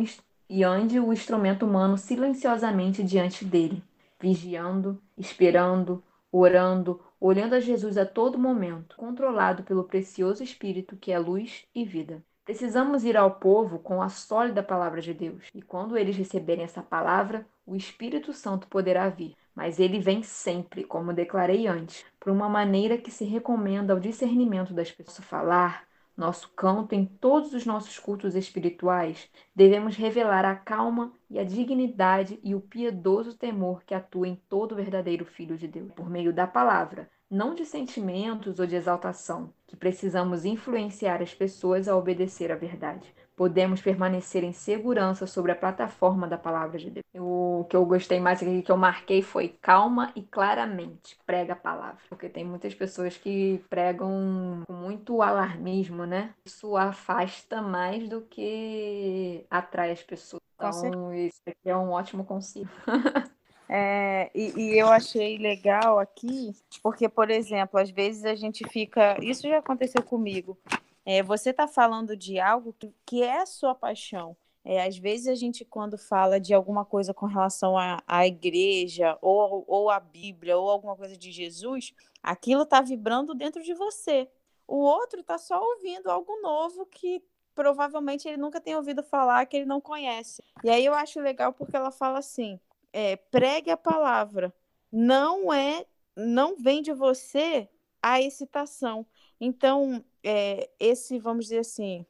e 0.48 0.64
o 1.00 1.12
instrumento 1.12 1.66
humano 1.66 1.96
silenciosamente 1.96 3.02
diante 3.02 3.44
dele, 3.44 3.82
vigiando, 4.20 5.00
esperando, 5.16 6.02
orando, 6.30 7.00
olhando 7.20 7.54
a 7.54 7.60
Jesus 7.60 7.96
a 7.96 8.04
todo 8.04 8.38
momento, 8.38 8.96
controlado 8.96 9.62
pelo 9.62 9.84
precioso 9.84 10.42
Espírito 10.42 10.96
que 10.96 11.12
é 11.12 11.18
luz 11.18 11.64
e 11.74 11.84
vida. 11.84 12.22
Precisamos 12.44 13.04
ir 13.04 13.16
ao 13.16 13.36
povo 13.36 13.78
com 13.78 14.02
a 14.02 14.10
sólida 14.10 14.62
palavra 14.62 15.00
de 15.00 15.14
Deus, 15.14 15.48
e 15.54 15.62
quando 15.62 15.96
eles 15.96 16.14
receberem 16.14 16.64
essa 16.64 16.82
palavra, 16.82 17.46
o 17.66 17.74
Espírito 17.74 18.34
Santo 18.34 18.68
poderá 18.68 19.08
vir. 19.08 19.34
Mas 19.54 19.80
ele 19.80 19.98
vem 19.98 20.22
sempre, 20.22 20.84
como 20.84 21.14
declarei 21.14 21.66
antes, 21.66 22.04
por 22.20 22.30
uma 22.30 22.48
maneira 22.48 22.98
que 22.98 23.10
se 23.10 23.24
recomenda 23.24 23.94
ao 23.94 24.00
discernimento 24.00 24.74
das 24.74 24.90
pessoas 24.90 25.26
falar, 25.26 25.86
nosso 26.16 26.48
canto 26.50 26.94
em 26.94 27.04
todos 27.04 27.52
os 27.52 27.66
nossos 27.66 27.98
cultos 27.98 28.34
espirituais, 28.34 29.28
devemos 29.54 29.96
revelar 29.96 30.44
a 30.44 30.54
calma 30.54 31.12
e 31.28 31.38
a 31.38 31.44
dignidade 31.44 32.38
e 32.42 32.54
o 32.54 32.60
piedoso 32.60 33.36
temor 33.36 33.82
que 33.84 33.94
atua 33.94 34.28
em 34.28 34.36
todo 34.48 34.76
verdadeiro 34.76 35.24
filho 35.24 35.56
de 35.56 35.66
Deus, 35.66 35.90
por 35.92 36.08
meio 36.08 36.32
da 36.32 36.46
palavra, 36.46 37.10
não 37.28 37.54
de 37.54 37.64
sentimentos 37.64 38.60
ou 38.60 38.66
de 38.66 38.76
exaltação, 38.76 39.52
que 39.66 39.76
precisamos 39.76 40.44
influenciar 40.44 41.20
as 41.20 41.34
pessoas 41.34 41.88
a 41.88 41.96
obedecer 41.96 42.52
à 42.52 42.56
verdade 42.56 43.12
podemos 43.36 43.80
permanecer 43.80 44.44
em 44.44 44.52
segurança 44.52 45.26
sobre 45.26 45.52
a 45.52 45.56
plataforma 45.56 46.26
da 46.26 46.38
palavra 46.38 46.78
de 46.78 46.90
Deus. 46.90 47.04
O 47.14 47.66
que 47.68 47.76
eu 47.76 47.84
gostei 47.84 48.20
mais 48.20 48.42
aqui, 48.42 48.62
que 48.62 48.72
eu 48.72 48.76
marquei 48.76 49.22
foi 49.22 49.48
calma 49.48 50.12
e 50.14 50.22
claramente, 50.22 51.18
prega 51.26 51.52
a 51.52 51.56
palavra. 51.56 51.98
Porque 52.08 52.28
tem 52.28 52.44
muitas 52.44 52.74
pessoas 52.74 53.16
que 53.16 53.62
pregam 53.68 54.62
com 54.66 54.72
muito 54.72 55.22
alarmismo, 55.22 56.04
né? 56.04 56.34
Isso 56.44 56.76
afasta 56.76 57.60
mais 57.60 58.08
do 58.08 58.22
que 58.22 59.44
atrai 59.50 59.92
as 59.92 60.02
pessoas. 60.02 60.42
Então, 60.54 61.12
isso 61.14 61.40
aqui 61.46 61.68
é 61.68 61.76
um 61.76 61.90
ótimo 61.90 62.24
conselho. 62.24 62.68
É, 63.66 64.30
e, 64.34 64.52
e, 64.56 64.78
eu 64.78 64.88
achei 64.88 65.38
legal 65.38 65.98
aqui, 65.98 66.52
porque, 66.82 67.08
por 67.08 67.30
exemplo, 67.30 67.80
às 67.80 67.90
vezes 67.90 68.24
a 68.26 68.34
gente 68.34 68.62
fica. 68.68 69.16
Isso 69.22 69.48
já 69.48 69.58
aconteceu 69.58 70.02
comigo. 70.02 70.58
É, 71.04 71.22
você 71.22 71.50
está 71.50 71.66
falando 71.66 72.16
de 72.16 72.38
algo 72.38 72.72
que, 72.78 72.92
que 73.04 73.22
é 73.22 73.42
a 73.42 73.46
sua 73.46 73.74
paixão. 73.74 74.36
É, 74.64 74.82
às 74.82 74.96
vezes 74.96 75.28
a 75.28 75.34
gente, 75.34 75.64
quando 75.64 75.98
fala 75.98 76.40
de 76.40 76.54
alguma 76.54 76.84
coisa 76.84 77.12
com 77.12 77.26
relação 77.26 77.74
à, 77.76 78.26
igreja, 78.26 79.18
ou, 79.20 79.64
ou 79.68 79.90
à 79.90 80.00
Bíblia, 80.00 80.56
ou 80.56 80.70
alguma 80.70 80.96
coisa 80.96 81.16
de 81.18 81.30
Jesus, 81.30 81.92
aquilo 82.22 82.62
está 82.62 82.80
vibrando 82.80 83.34
dentro 83.34 83.62
de 83.62 83.74
você. 83.74 84.26
O 84.66 84.76
outro 84.76 85.20
está 85.20 85.36
só 85.36 85.62
ouvindo 85.62 86.10
algo 86.10 86.40
novo 86.40 86.86
que 86.86 87.22
provavelmente 87.54 88.26
ele 88.26 88.38
nunca 88.38 88.58
tem 88.58 88.74
ouvido 88.74 89.02
falar, 89.02 89.44
que 89.44 89.56
ele 89.58 89.66
não 89.66 89.82
conhece. 89.82 90.42
E 90.64 90.70
aí 90.70 90.84
eu 90.84 90.94
acho 90.94 91.20
legal 91.20 91.52
porque 91.52 91.76
ela 91.76 91.90
fala 91.90 92.18
assim: 92.18 92.58
é, 92.90 93.16
pregue 93.16 93.70
a 93.70 93.76
palavra. 93.76 94.54
Não 94.90 95.52
é, 95.52 95.84
não 96.16 96.56
vem 96.56 96.80
de 96.80 96.92
você 96.92 97.68
a 98.00 98.20
excitação. 98.20 99.06
Então, 99.40 100.02
é, 100.24 100.70
esse, 100.80 101.18
vamos 101.18 101.44
dizer 101.44 101.58
assim, 101.58 102.04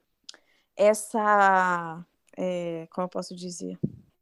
essa. 0.76 2.04
É, 2.36 2.86
como 2.90 3.06
eu 3.06 3.08
posso 3.08 3.34
dizer? 3.34 3.78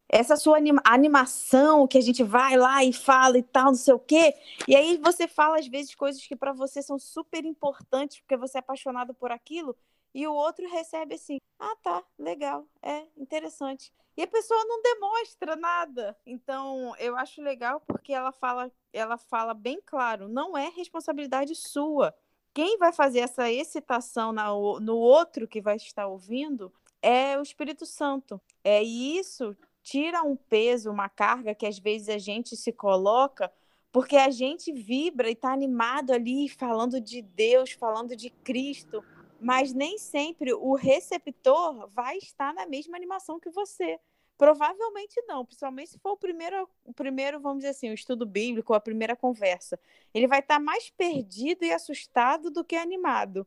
Essa 0.08 0.37
sua 0.37 0.58
anima 0.58 0.82
animação 0.84 1.87
que 1.87 1.96
a 1.96 2.00
gente 2.00 2.22
vai 2.22 2.56
lá 2.56 2.84
e 2.84 2.92
fala 2.92 3.38
e 3.38 3.42
tal, 3.42 3.66
não 3.66 3.75
sei 3.75 3.94
o 3.94 3.99
quê. 3.99 4.34
E 4.68 4.76
aí 4.76 4.99
você 4.99 5.26
fala, 5.26 5.58
às 5.58 5.66
vezes, 5.66 5.94
coisas 5.94 6.26
que 6.26 6.37
para 6.37 6.52
você 6.52 6.82
são 6.82 6.99
super 6.99 7.44
importantes, 7.44 8.20
porque 8.20 8.37
você 8.37 8.58
é 8.58 8.61
apaixonado 8.61 9.14
por 9.14 9.30
aquilo, 9.30 9.75
e 10.14 10.26
o 10.26 10.34
outro 10.34 10.68
recebe 10.68 11.14
assim: 11.14 11.38
ah, 11.58 11.76
tá, 11.82 12.04
legal, 12.18 12.66
é 12.82 13.06
interessante. 13.16 13.92
E 14.16 14.22
a 14.22 14.26
pessoa 14.26 14.62
não 14.66 14.82
demonstra 14.82 15.56
nada. 15.56 16.16
Então, 16.26 16.94
eu 16.99 17.16
acho 17.16 17.40
legal 17.40 17.80
porque 17.80 18.12
ela 18.12 18.30
fala, 18.30 18.70
ela 18.92 19.16
fala 19.16 19.54
bem 19.54 19.80
claro, 19.84 20.28
não 20.28 20.56
é 20.56 20.68
responsabilidade 20.68 21.54
sua 21.54 22.14
quem 22.54 22.78
vai 22.78 22.92
fazer 22.92 23.21
essa 23.21 23.50
excitação 23.50 24.32
na, 24.32 24.49
no 24.49 24.97
outro 24.97 25.49
que 25.49 25.61
vai 25.61 25.76
estar 25.76 26.06
ouvindo 26.06 26.73
é 27.00 27.38
o 27.38 27.42
Espírito 27.42 27.85
Santo. 27.87 28.40
É 28.62 28.82
isso 28.82 29.56
tira 29.82 30.23
um 30.23 30.37
peso, 30.37 30.90
uma 30.90 31.09
carga 31.09 31.54
que 31.54 31.66
às 31.66 31.78
vezes 31.78 32.09
a 32.09 32.18
gente 32.18 32.56
se 32.56 32.73
coloca 32.73 33.52
porque 33.90 34.16
a 34.16 34.30
gente 34.30 34.73
vibra 34.73 35.28
e 35.28 35.32
está 35.32 35.52
animado 35.52 36.12
ali 36.12 36.49
falando 36.49 36.99
de 37.00 37.21
Deus, 37.21 37.73
falando 37.73 38.16
de 38.16 38.30
Cristo, 38.30 39.04
mas 39.38 39.75
nem 39.75 39.99
sempre 39.99 40.54
o 40.54 40.75
receptor 40.75 41.90
vai 41.90 42.16
estar 42.16 42.54
na 42.54 42.64
mesma 42.64 42.97
animação 42.97 43.38
que 43.38 43.50
você. 43.50 43.99
Provavelmente 44.42 45.22
não, 45.28 45.46
principalmente 45.46 45.90
se 45.90 45.99
for 46.00 46.14
o 46.14 46.16
primeiro, 46.16 46.68
o 46.84 46.92
primeiro, 46.92 47.38
vamos 47.38 47.58
dizer 47.58 47.68
assim, 47.68 47.90
o 47.90 47.94
estudo 47.94 48.26
bíblico, 48.26 48.75
a 48.75 48.80
primeira 48.80 49.14
conversa. 49.14 49.78
Ele 50.12 50.26
vai 50.26 50.40
estar 50.40 50.58
mais 50.58 50.90
perdido 50.90 51.64
e 51.64 51.70
assustado 51.70 52.50
do 52.50 52.64
que 52.64 52.75
animado. 52.75 53.46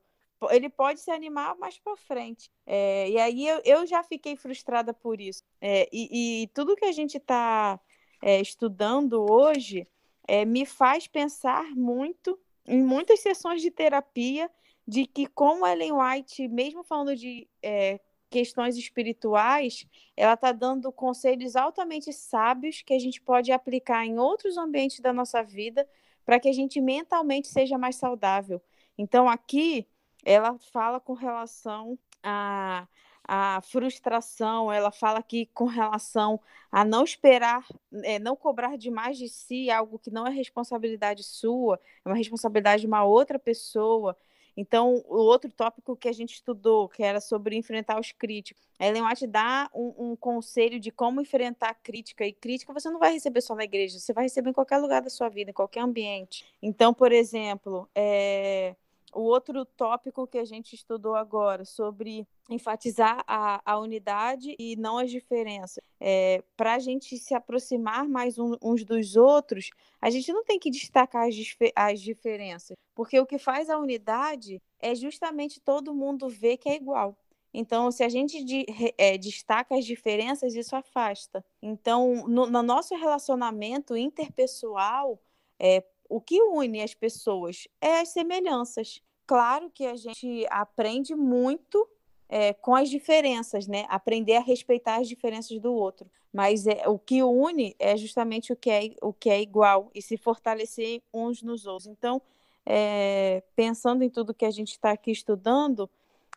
Ele 0.51 0.69
pode 0.69 1.01
se 1.01 1.11
animar 1.11 1.57
mais 1.57 1.77
para 1.77 1.97
frente. 1.97 2.49
É, 2.65 3.09
e 3.09 3.17
aí 3.17 3.45
eu, 3.45 3.61
eu 3.65 3.85
já 3.85 4.03
fiquei 4.03 4.37
frustrada 4.37 4.93
por 4.93 5.19
isso. 5.19 5.43
É, 5.59 5.89
e, 5.91 6.43
e, 6.43 6.47
tudo 6.53 6.77
que 6.77 6.85
a 6.85 6.93
gente 6.93 7.17
está 7.17 7.77
é, 8.21 8.39
estudando 8.39 9.29
hoje 9.29 9.85
é, 10.25 10.45
me 10.45 10.65
faz 10.65 11.07
pensar 11.07 11.65
muito 11.75 12.39
em 12.65 12.81
muitas 12.81 13.19
sessões 13.19 13.61
de 13.61 13.69
terapia 13.69 14.49
de 14.87 15.05
que, 15.05 15.27
como 15.27 15.67
Ellen 15.67 15.91
White, 15.91 16.47
mesmo 16.47 16.85
falando 16.85 17.17
de 17.17 17.49
é, 17.61 17.99
questões 18.29 18.77
espirituais, 18.77 19.85
ela 20.15 20.33
está 20.33 20.51
dando 20.51 20.91
conselhos 20.91 21.55
altamente 21.55 22.11
sábios 22.11 22.81
que 22.81 22.93
a 22.93 22.99
gente 22.99 23.21
pode 23.21 23.51
aplicar 23.51 24.05
em 24.05 24.19
outros 24.19 24.57
ambientes 24.57 24.99
da 24.99 25.13
nossa 25.13 25.43
vida 25.43 25.87
para 26.25 26.39
que 26.39 26.49
a 26.49 26.53
gente 26.53 26.81
mentalmente 26.81 27.47
seja 27.47 27.77
mais 27.77 27.95
saudável. 27.95 28.61
Então, 28.97 29.29
aqui, 29.29 29.87
ela 30.23 30.57
fala 30.71 30.99
com 30.99 31.13
relação 31.13 31.97
a 32.23 32.87
a 33.27 33.59
frustração, 33.61 34.71
ela 34.71 34.91
fala 34.91 35.19
aqui 35.19 35.49
com 35.53 35.65
relação 35.65 36.39
a 36.71 36.85
não 36.85 37.03
esperar, 37.03 37.65
é, 38.03 38.19
não 38.19 38.35
cobrar 38.35 38.77
demais 38.77 39.17
de 39.17 39.27
si 39.27 39.69
algo 39.71 39.97
que 39.97 40.11
não 40.11 40.27
é 40.27 40.29
responsabilidade 40.29 41.23
sua, 41.23 41.79
é 42.05 42.09
uma 42.09 42.15
responsabilidade 42.15 42.81
de 42.81 42.87
uma 42.87 43.03
outra 43.03 43.39
pessoa. 43.39 44.15
Então, 44.57 45.03
o 45.07 45.17
outro 45.17 45.51
tópico 45.51 45.95
que 45.95 46.07
a 46.07 46.13
gente 46.13 46.35
estudou, 46.35 46.87
que 46.87 47.03
era 47.03 47.19
sobre 47.19 47.55
enfrentar 47.55 47.99
os 47.99 48.11
críticos, 48.11 48.63
Ellen 48.79 49.03
White 49.03 49.27
dá 49.27 49.69
um, 49.73 50.11
um, 50.11 50.15
conselho 50.15 50.79
de 50.79 50.91
como 50.91 51.21
enfrentar 51.21 51.69
a 51.69 51.73
crítica. 51.73 52.25
E 52.25 52.33
crítica 52.33 52.73
você 52.73 52.89
não 52.89 52.99
vai 52.99 53.13
receber 53.13 53.41
só 53.41 53.55
na 53.55 53.63
igreja, 53.63 53.99
você 53.99 54.13
vai 54.13 54.25
receber 54.25 54.49
em 54.49 54.53
qualquer 54.53 54.77
lugar 54.77 55.01
da 55.01 55.09
sua 55.09 55.29
vida, 55.29 55.51
em 55.51 55.53
qualquer 55.53 55.81
ambiente. 55.81 56.45
Então, 56.61 56.93
por 56.93 57.11
exemplo, 57.11 57.89
é, 57.93 58.75
o 59.15 59.21
outro 59.21 59.65
tópico 59.65 60.27
que 60.27 60.37
a 60.37 60.43
gente 60.43 60.73
estudou 60.73 61.15
agora, 61.15 61.63
sobre 61.63 62.27
enfatizar 62.49 63.23
a, 63.25 63.61
a 63.65 63.79
unidade 63.79 64.55
e 64.59 64.75
não 64.75 64.97
as 64.97 65.09
diferenças. 65.09 65.81
É, 65.99 66.43
Para 66.57 66.73
a 66.73 66.79
gente 66.79 67.17
se 67.17 67.33
aproximar 67.33 68.07
mais 68.07 68.37
um, 68.37 68.55
uns 68.61 68.83
dos 68.83 69.15
outros, 69.15 69.69
a 70.01 70.09
gente 70.09 70.31
não 70.33 70.43
tem 70.43 70.59
que 70.59 70.69
destacar 70.69 71.27
as, 71.27 71.35
as 71.75 72.01
diferenças, 72.01 72.75
porque 72.93 73.17
o 73.19 73.25
que 73.25 73.39
faz 73.39 73.69
a 73.69 73.79
unidade 73.79 74.61
é 74.79 74.93
justamente 74.93 75.61
todo 75.61 75.95
mundo 75.95 76.27
ver 76.27 76.57
que 76.57 76.67
é 76.67 76.75
igual. 76.75 77.17
Então, 77.53 77.89
se 77.89 78.03
a 78.03 78.09
gente 78.09 78.43
de, 78.43 78.65
é, 78.97 79.17
destaca 79.17 79.77
as 79.77 79.85
diferenças, 79.85 80.53
isso 80.53 80.75
afasta. 80.75 81.43
Então, 81.61 82.27
no, 82.27 82.47
no 82.47 82.61
nosso 82.61 82.93
relacionamento 82.95 83.95
interpessoal, 83.95 85.17
é, 85.57 85.81
o 86.09 86.21
que 86.21 86.41
une 86.41 86.81
as 86.81 86.93
pessoas 86.93 87.67
é 87.81 87.99
as 87.99 88.09
semelhanças. 88.09 89.01
Claro 89.25 89.69
que 89.73 89.85
a 89.85 89.95
gente 89.95 90.45
aprende 90.49 91.15
muito 91.15 91.87
é, 92.29 92.53
com 92.53 92.75
as 92.75 92.89
diferenças, 92.89 93.67
né? 93.67 93.85
Aprender 93.89 94.35
a 94.35 94.41
respeitar 94.41 94.97
as 94.97 95.07
diferenças 95.07 95.59
do 95.59 95.73
outro. 95.73 96.09
Mas 96.31 96.67
é, 96.67 96.87
o 96.87 96.99
que 96.99 97.23
une 97.23 97.75
é 97.79 97.95
justamente 97.95 98.51
o 98.51 98.55
que 98.55 98.69
é, 98.69 98.91
o 99.01 99.13
que 99.13 99.29
é 99.29 99.41
igual 99.41 99.89
e 99.95 100.01
se 100.01 100.17
fortalecer 100.17 101.01
uns 101.13 101.41
nos 101.41 101.65
outros. 101.65 101.87
Então, 101.87 102.21
é, 102.65 103.43
pensando 103.55 104.03
em 104.03 104.09
tudo 104.09 104.33
que 104.33 104.45
a 104.45 104.51
gente 104.51 104.71
está 104.71 104.91
aqui 104.91 105.11
estudando, 105.11 105.89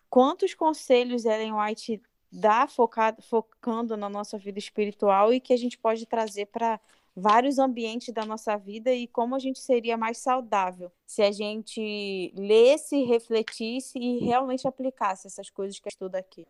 quantos 0.08 0.54
conselhos 0.54 1.24
Ellen 1.24 1.54
White 1.54 2.00
dá 2.30 2.66
focado, 2.66 3.22
focando 3.22 3.96
na 3.96 4.08
nossa 4.08 4.38
vida 4.38 4.58
espiritual 4.58 5.32
e 5.32 5.40
que 5.40 5.52
a 5.52 5.56
gente 5.56 5.78
pode 5.78 6.06
trazer 6.06 6.46
para 6.46 6.78
vários 7.18 7.58
ambientes 7.58 8.12
da 8.14 8.24
nossa 8.24 8.56
vida 8.56 8.92
e 8.92 9.06
como 9.06 9.34
a 9.34 9.38
gente 9.38 9.58
seria 9.58 9.96
mais 9.96 10.18
saudável 10.18 10.90
se 11.06 11.22
a 11.22 11.32
gente 11.32 12.32
lesse, 12.36 13.04
refletisse 13.04 13.98
e 13.98 14.18
realmente 14.18 14.66
aplicasse 14.66 15.26
essas 15.26 15.50
coisas 15.50 15.78
que 15.78 15.88
estuda 15.88 16.18
aqui. 16.18 16.46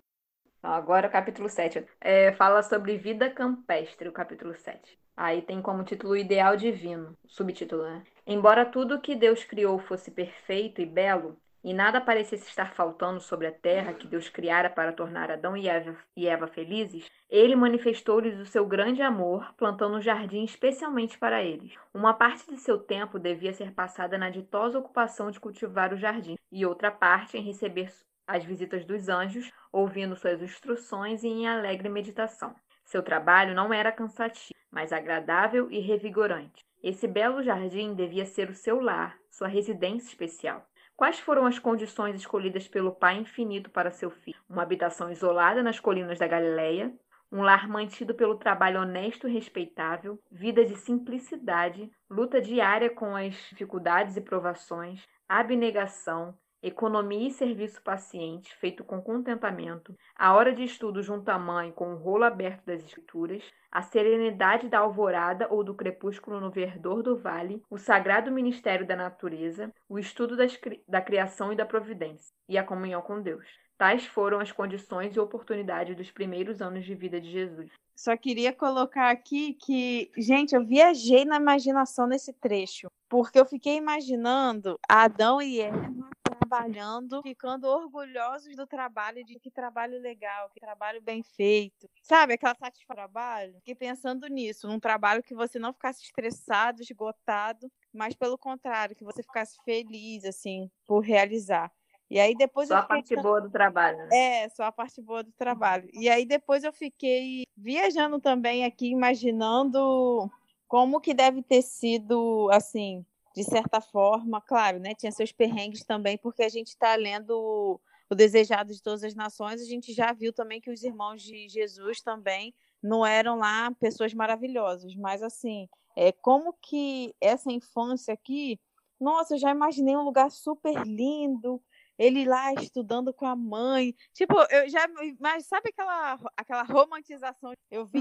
Agora 0.62 1.08
o 1.08 1.10
capítulo 1.10 1.48
7. 1.48 1.86
É, 2.00 2.32
fala 2.32 2.62
sobre 2.62 2.98
vida 2.98 3.30
campestre, 3.30 4.08
o 4.08 4.12
capítulo 4.12 4.54
7. 4.54 4.98
Aí 5.16 5.42
tem 5.42 5.60
como 5.62 5.82
título 5.82 6.16
Ideal 6.16 6.56
Divino, 6.56 7.16
subtítulo, 7.26 7.82
né? 7.82 8.04
Embora 8.26 8.66
tudo 8.66 9.00
que 9.00 9.16
Deus 9.16 9.42
criou 9.44 9.78
fosse 9.78 10.10
perfeito 10.10 10.80
e 10.80 10.86
belo, 10.86 11.36
e 11.62 11.74
nada 11.74 12.00
parecesse 12.00 12.48
estar 12.48 12.72
faltando 12.74 13.20
sobre 13.20 13.46
a 13.46 13.52
terra 13.52 13.92
que 13.92 14.06
Deus 14.06 14.28
criara 14.28 14.70
para 14.70 14.92
tornar 14.92 15.30
Adão 15.30 15.56
e 15.56 15.68
Eva, 15.68 15.96
e 16.16 16.26
Eva 16.28 16.46
felizes, 16.46 17.10
ele 17.28 17.56
manifestou-lhes 17.56 18.38
o 18.38 18.46
seu 18.46 18.66
grande 18.66 19.02
amor, 19.02 19.54
plantando 19.56 19.96
um 19.96 20.00
jardim 20.00 20.44
especialmente 20.44 21.18
para 21.18 21.42
eles. 21.42 21.74
Uma 21.92 22.14
parte 22.14 22.48
de 22.50 22.56
seu 22.56 22.78
tempo 22.78 23.18
devia 23.18 23.52
ser 23.52 23.72
passada 23.72 24.16
na 24.16 24.30
ditosa 24.30 24.78
ocupação 24.78 25.30
de 25.30 25.40
cultivar 25.40 25.92
o 25.92 25.98
jardim, 25.98 26.36
e 26.50 26.64
outra 26.64 26.90
parte 26.90 27.36
em 27.36 27.42
receber 27.42 27.92
as 28.26 28.44
visitas 28.44 28.84
dos 28.84 29.08
anjos, 29.08 29.50
ouvindo 29.72 30.14
suas 30.14 30.42
instruções 30.42 31.22
e 31.22 31.28
em 31.28 31.48
alegre 31.48 31.88
meditação. 31.88 32.54
Seu 32.84 33.02
trabalho 33.02 33.54
não 33.54 33.72
era 33.72 33.92
cansativo, 33.92 34.58
mas 34.70 34.92
agradável 34.92 35.70
e 35.70 35.78
revigorante. 35.78 36.64
Esse 36.82 37.08
belo 37.08 37.42
jardim 37.42 37.94
devia 37.94 38.24
ser 38.24 38.48
o 38.48 38.54
seu 38.54 38.80
lar, 38.80 39.18
sua 39.30 39.48
residência 39.48 40.08
especial. 40.08 40.64
Quais 40.98 41.20
foram 41.20 41.46
as 41.46 41.60
condições 41.60 42.16
escolhidas 42.16 42.66
pelo 42.66 42.90
Pai 42.90 43.18
infinito 43.18 43.70
para 43.70 43.92
seu 43.92 44.10
filho? 44.10 44.42
Uma 44.50 44.64
habitação 44.64 45.12
isolada 45.12 45.62
nas 45.62 45.78
colinas 45.78 46.18
da 46.18 46.26
Galileia, 46.26 46.92
um 47.30 47.40
lar 47.40 47.68
mantido 47.68 48.16
pelo 48.16 48.34
trabalho 48.34 48.80
honesto 48.80 49.28
e 49.28 49.32
respeitável, 49.32 50.18
vida 50.28 50.64
de 50.64 50.74
simplicidade, 50.74 51.88
luta 52.10 52.40
diária 52.40 52.90
com 52.90 53.14
as 53.14 53.32
dificuldades 53.48 54.16
e 54.16 54.20
provações, 54.20 55.06
abnegação, 55.28 56.36
economia 56.62 57.28
e 57.28 57.32
serviço 57.32 57.80
paciente, 57.82 58.54
feito 58.56 58.82
com 58.82 59.00
contentamento, 59.00 59.96
a 60.16 60.34
hora 60.34 60.52
de 60.52 60.64
estudo 60.64 61.02
junto 61.02 61.28
à 61.28 61.38
mãe 61.38 61.70
com 61.72 61.92
o 61.92 61.96
rolo 61.96 62.24
aberto 62.24 62.64
das 62.64 62.82
escrituras, 62.82 63.42
a 63.70 63.82
serenidade 63.82 64.68
da 64.68 64.80
alvorada 64.80 65.46
ou 65.50 65.62
do 65.62 65.74
crepúsculo 65.74 66.40
no 66.40 66.50
verdor 66.50 67.02
do 67.02 67.16
vale, 67.16 67.62
o 67.70 67.78
sagrado 67.78 68.30
ministério 68.30 68.86
da 68.86 68.96
natureza, 68.96 69.72
o 69.88 69.98
estudo 69.98 70.36
das, 70.36 70.58
da 70.86 71.00
criação 71.00 71.52
e 71.52 71.56
da 71.56 71.66
providência, 71.66 72.34
e 72.48 72.58
a 72.58 72.64
comunhão 72.64 73.02
com 73.02 73.20
Deus. 73.20 73.46
Tais 73.76 74.04
foram 74.06 74.40
as 74.40 74.50
condições 74.50 75.14
e 75.14 75.20
oportunidades 75.20 75.96
dos 75.96 76.10
primeiros 76.10 76.60
anos 76.60 76.84
de 76.84 76.96
vida 76.96 77.20
de 77.20 77.30
Jesus. 77.30 77.70
Só 77.94 78.16
queria 78.16 78.52
colocar 78.52 79.10
aqui 79.10 79.54
que, 79.54 80.10
gente, 80.16 80.54
eu 80.54 80.64
viajei 80.64 81.24
na 81.24 81.36
imaginação 81.36 82.08
nesse 82.08 82.32
trecho, 82.32 82.88
porque 83.08 83.38
eu 83.38 83.46
fiquei 83.46 83.76
imaginando 83.76 84.76
Adão 84.88 85.40
e 85.40 85.60
Eva 85.60 86.08
trabalhando, 86.48 87.22
ficando 87.22 87.68
orgulhosos 87.68 88.56
do 88.56 88.66
trabalho, 88.66 89.24
de 89.24 89.38
que 89.38 89.50
trabalho 89.50 90.00
legal, 90.00 90.48
que 90.50 90.58
trabalho 90.58 91.00
bem 91.02 91.22
feito. 91.22 91.88
Sabe, 92.02 92.34
aquela 92.34 92.54
satisfação 92.54 92.94
do 92.94 92.96
trabalho? 92.96 93.54
Fiquei 93.56 93.74
pensando 93.74 94.26
nisso, 94.26 94.66
num 94.66 94.80
trabalho 94.80 95.22
que 95.22 95.34
você 95.34 95.58
não 95.58 95.72
ficasse 95.72 96.02
estressado, 96.02 96.82
esgotado, 96.82 97.70
mas 97.92 98.14
pelo 98.14 98.38
contrário, 98.38 98.96
que 98.96 99.04
você 99.04 99.22
ficasse 99.22 99.58
feliz, 99.64 100.24
assim, 100.24 100.70
por 100.86 101.00
realizar. 101.00 101.70
E 102.10 102.18
aí 102.18 102.34
depois 102.34 102.68
só 102.68 102.76
a 102.76 102.82
parte 102.82 103.14
boa 103.14 103.38
do 103.38 103.50
trabalho. 103.50 103.98
Né? 103.98 104.44
É, 104.44 104.48
só 104.48 104.64
a 104.64 104.72
parte 104.72 105.02
boa 105.02 105.22
do 105.22 105.32
trabalho. 105.32 105.88
E 105.92 106.08
aí 106.08 106.24
depois 106.24 106.64
eu 106.64 106.72
fiquei 106.72 107.44
viajando 107.54 108.18
também 108.18 108.64
aqui, 108.64 108.88
imaginando 108.88 110.30
como 110.66 111.00
que 111.00 111.12
deve 111.12 111.42
ter 111.42 111.60
sido, 111.60 112.48
assim, 112.50 113.04
de 113.38 113.44
certa 113.44 113.80
forma, 113.80 114.40
claro, 114.40 114.80
né? 114.80 114.96
Tinha 114.96 115.12
seus 115.12 115.30
perrengues 115.30 115.84
também, 115.84 116.18
porque 116.18 116.42
a 116.42 116.48
gente 116.48 116.68
está 116.68 116.96
lendo 116.96 117.80
o 118.10 118.14
Desejado 118.14 118.72
de 118.72 118.82
Todas 118.82 119.04
as 119.04 119.14
Nações, 119.14 119.62
a 119.62 119.64
gente 119.64 119.92
já 119.92 120.12
viu 120.12 120.32
também 120.32 120.60
que 120.60 120.70
os 120.70 120.82
irmãos 120.82 121.22
de 121.22 121.48
Jesus 121.48 122.00
também 122.00 122.52
não 122.82 123.06
eram 123.06 123.36
lá 123.36 123.70
pessoas 123.78 124.12
maravilhosas, 124.12 124.92
mas 124.96 125.22
assim, 125.22 125.68
é 125.96 126.10
como 126.10 126.52
que 126.60 127.14
essa 127.20 127.52
infância 127.52 128.12
aqui, 128.12 128.58
nossa, 129.00 129.34
eu 129.34 129.38
já 129.38 129.52
imaginei 129.52 129.96
um 129.96 130.04
lugar 130.04 130.32
super 130.32 130.84
lindo, 130.84 131.62
ele 131.96 132.24
lá 132.24 132.52
estudando 132.54 133.12
com 133.12 133.26
a 133.26 133.36
mãe. 133.36 133.94
Tipo, 134.12 134.34
eu 134.50 134.68
já. 134.68 134.88
Mas 135.18 135.46
sabe 135.46 135.70
aquela, 135.70 136.18
aquela 136.36 136.62
romantização? 136.62 137.52
Eu 137.70 137.84
vi 137.86 138.00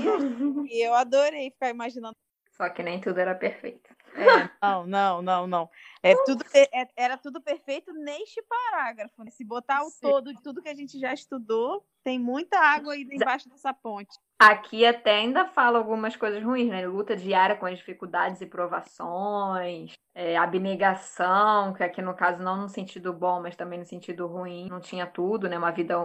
e 0.69 0.85
eu 0.85 0.93
adorei 0.93 1.49
ficar 1.51 1.69
imaginando 1.69 2.15
só 2.57 2.67
que 2.69 2.81
nem 2.81 2.99
tudo 2.99 3.19
era 3.19 3.35
perfeito. 3.35 3.95
É, 4.15 4.49
não, 4.61 4.87
não, 4.87 5.21
não, 5.21 5.47
não. 5.47 5.69
É 6.01 6.15
tudo, 6.25 6.43
é, 6.53 6.87
era 6.95 7.17
tudo 7.17 7.39
perfeito 7.39 7.93
neste 7.93 8.41
parágrafo. 8.41 9.23
Né? 9.23 9.29
Se 9.29 9.45
botar 9.45 9.83
o 9.83 9.89
Sim. 9.91 9.99
todo 10.01 10.33
de 10.33 10.41
tudo 10.41 10.61
que 10.61 10.69
a 10.69 10.73
gente 10.73 10.99
já 10.99 11.13
estudou, 11.13 11.85
tem 12.03 12.17
muita 12.17 12.59
água 12.59 12.93
aí 12.93 13.07
embaixo 13.11 13.47
dessa 13.47 13.71
ponte. 13.73 14.17
Aqui 14.39 14.85
até 14.85 15.17
ainda 15.17 15.45
fala 15.45 15.77
algumas 15.77 16.15
coisas 16.15 16.43
ruins, 16.43 16.69
né? 16.69 16.87
Luta 16.87 17.15
diária 17.15 17.55
com 17.55 17.65
as 17.67 17.77
dificuldades 17.77 18.41
e 18.41 18.45
provações, 18.45 19.93
é, 20.15 20.35
abnegação, 20.35 21.73
que 21.73 21.83
aqui 21.83 22.01
no 22.01 22.15
caso 22.15 22.41
não 22.41 22.57
no 22.57 22.69
sentido 22.69 23.13
bom, 23.13 23.41
mas 23.41 23.55
também 23.55 23.79
no 23.79 23.85
sentido 23.85 24.25
ruim. 24.25 24.67
Não 24.67 24.79
tinha 24.79 25.05
tudo, 25.05 25.47
né? 25.47 25.57
Uma 25.57 25.71
vida 25.71 25.95